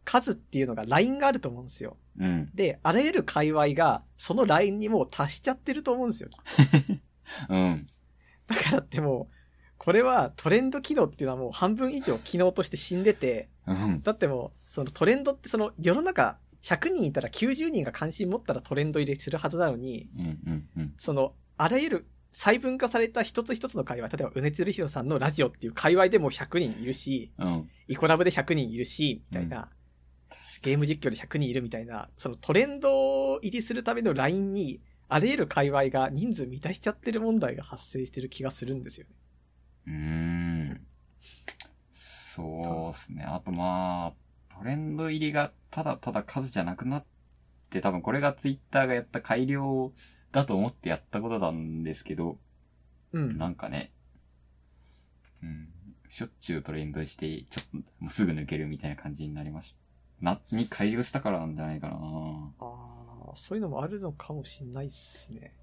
[0.05, 1.97] 数っていうのがラインがあると思うんですよ。
[2.19, 2.51] うん。
[2.55, 6.29] で、あらゆる界隈がそのラインにもう達しちゃってると思うんですよ。
[7.49, 7.87] うん。
[8.47, 9.35] だからってもう、
[9.79, 14.03] これはトレンド機能っていうのはもう半分以上機能として死んでて、うん。
[14.03, 20.27] だってもう、そのトレンドってその世の中100人いたら90人が関心持ったらトレンド入れするはずなのに、うん。
[20.27, 20.69] うん。
[20.77, 20.95] うん。
[20.99, 27.71] その、あらゆる細分化された一つ一つの界隈、例えば、うねつるひろさんのラジオっていう界隈でも100人いるし、うん。
[27.89, 29.71] イコラブで100人いるし、みたいな、
[30.63, 39.15] ゲーム実況で100人いるみたいな、そのトレンド入りするためのラインに、あらゆる界隈が人数満たしちゃってる問題が発生してる気がするんですよね。
[39.87, 39.93] うー
[40.75, 40.87] ん。
[41.95, 43.25] そうですね。
[43.25, 47.05] あとまあ、トレンド入りがただただ数じゃなくなっ
[47.71, 49.93] て、多分これがツイッターがやった改良
[50.33, 52.39] だと思ってやったことなんですけど、
[53.13, 53.39] うん。
[53.39, 53.93] なんかね、
[55.43, 55.69] うん、
[56.09, 59.81] しょっちゅうトレンドして、ちょっともうすぐ抜けるみたいな感じになりました。
[60.21, 61.97] な、に改良したからなんじゃないかな
[62.61, 65.55] ああ、そういうのもあるのかもしんないっすね。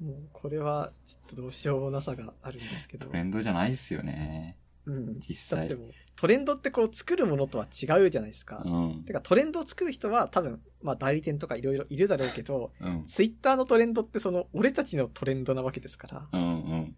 [0.00, 3.12] もう、これは、ちょっとどうしようもなさがあるんですけどト。
[3.12, 4.56] レンドじゃないっすよね。
[4.86, 5.20] うん。
[5.20, 5.74] 実際だって。
[5.76, 8.62] もう、トレンドってこう作るものとは違うじゃないですか。
[8.64, 8.68] う
[9.00, 9.04] ん。
[9.04, 13.04] てかトレンドを作る人は多分、まあ代理店とかいろいろいるだろうけど、うん。
[13.06, 16.46] ツイッターのトレンドってその、俺たちのトレンドなわけですから、うんう
[16.76, 16.96] ん。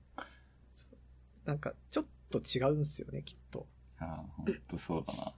[1.45, 3.67] なんかちょっと違うんですよね、きっと。
[3.99, 5.33] ああ、ほんとそうだな。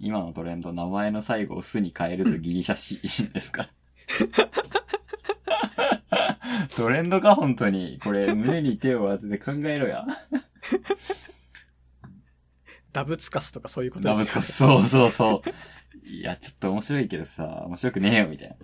[0.00, 3.68] 今のトレンド、名前の最後を「す」に変えるとギリシャ神ですか？
[6.76, 7.98] トレンドか、本当に。
[8.02, 10.06] これ、胸に手を当てて考えろや。
[12.92, 16.06] ダブツカスとかそういうことダブですつか、そうそうそう。
[16.08, 18.56] いや、ちょっと面白いけどさ、面白くねえよ、みたいな。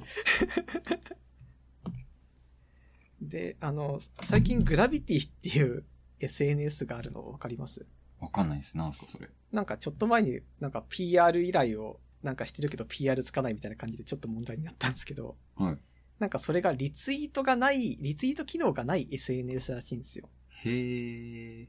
[3.20, 5.84] で、あの、最近グラビティっていう
[6.20, 7.86] SNS があるのわかります？
[8.20, 8.76] わかんないです。
[8.76, 9.28] なんすか、それ。
[9.52, 15.78] なんかちょっと前になんか PR 依頼をなんかしてるけど PR つかないみたいな感じでちょっと問題になったんですけど、はい。
[16.18, 20.28] なんかそれがリツイートがない、リツイート機能がない SNS らしいんですよ。
[20.64, 21.68] へえ。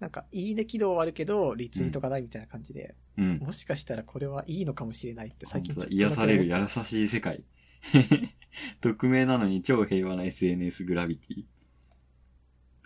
[0.00, 3.38] なんかいいね機能はあるけど、リツイートがないみたいな感じで、うん。
[3.38, 7.44] もしかしたらこれはいいのかもしれないって最近ちょっと癒される優しい世界。
[8.80, 11.44] 匿名なのに超平和な SNS グラビティ。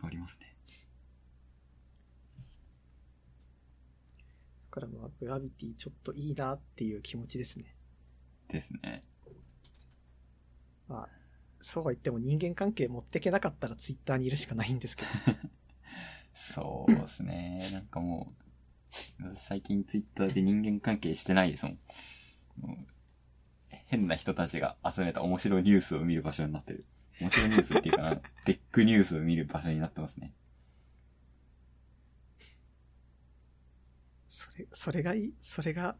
[0.02, 0.56] ありますね。
[4.70, 7.76] だからまあグラビティちょっといいなっていう気持ちですね。
[8.48, 9.04] ですね。
[10.88, 11.08] まあ、
[11.60, 15.08] そうは言っても人間関係持ってけなかったらツイッターにいるしかないんですけど。
[16.34, 17.70] そうですね。
[17.72, 18.34] なんかも
[19.20, 21.78] う、最近ツイッターで人間関係してないですもん。
[22.60, 22.76] もう
[23.86, 26.84] 変な人たちが集めた面白いニュースを見る場所になってる。
[27.20, 30.32] 面白いニュースっていうかな、 テックニュースを見る場所になってますね。
[34.28, 35.96] それ、それがいい、それが、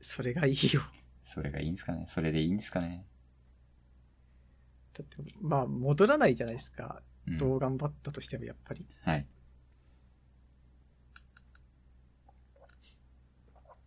[0.00, 0.82] それがいいよ。
[1.24, 2.06] それがいいんですかね？
[2.08, 3.04] それでいいんですかね？
[4.92, 7.02] だって、まあ、戻らないじゃないですか。
[7.26, 8.86] うんどう頑張ったとしてもやっぱり。
[9.02, 9.26] はい。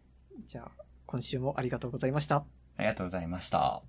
[0.47, 0.71] じゃあ、
[1.07, 2.45] 今週もありがとうございました。
[2.77, 3.83] ありがとうございました。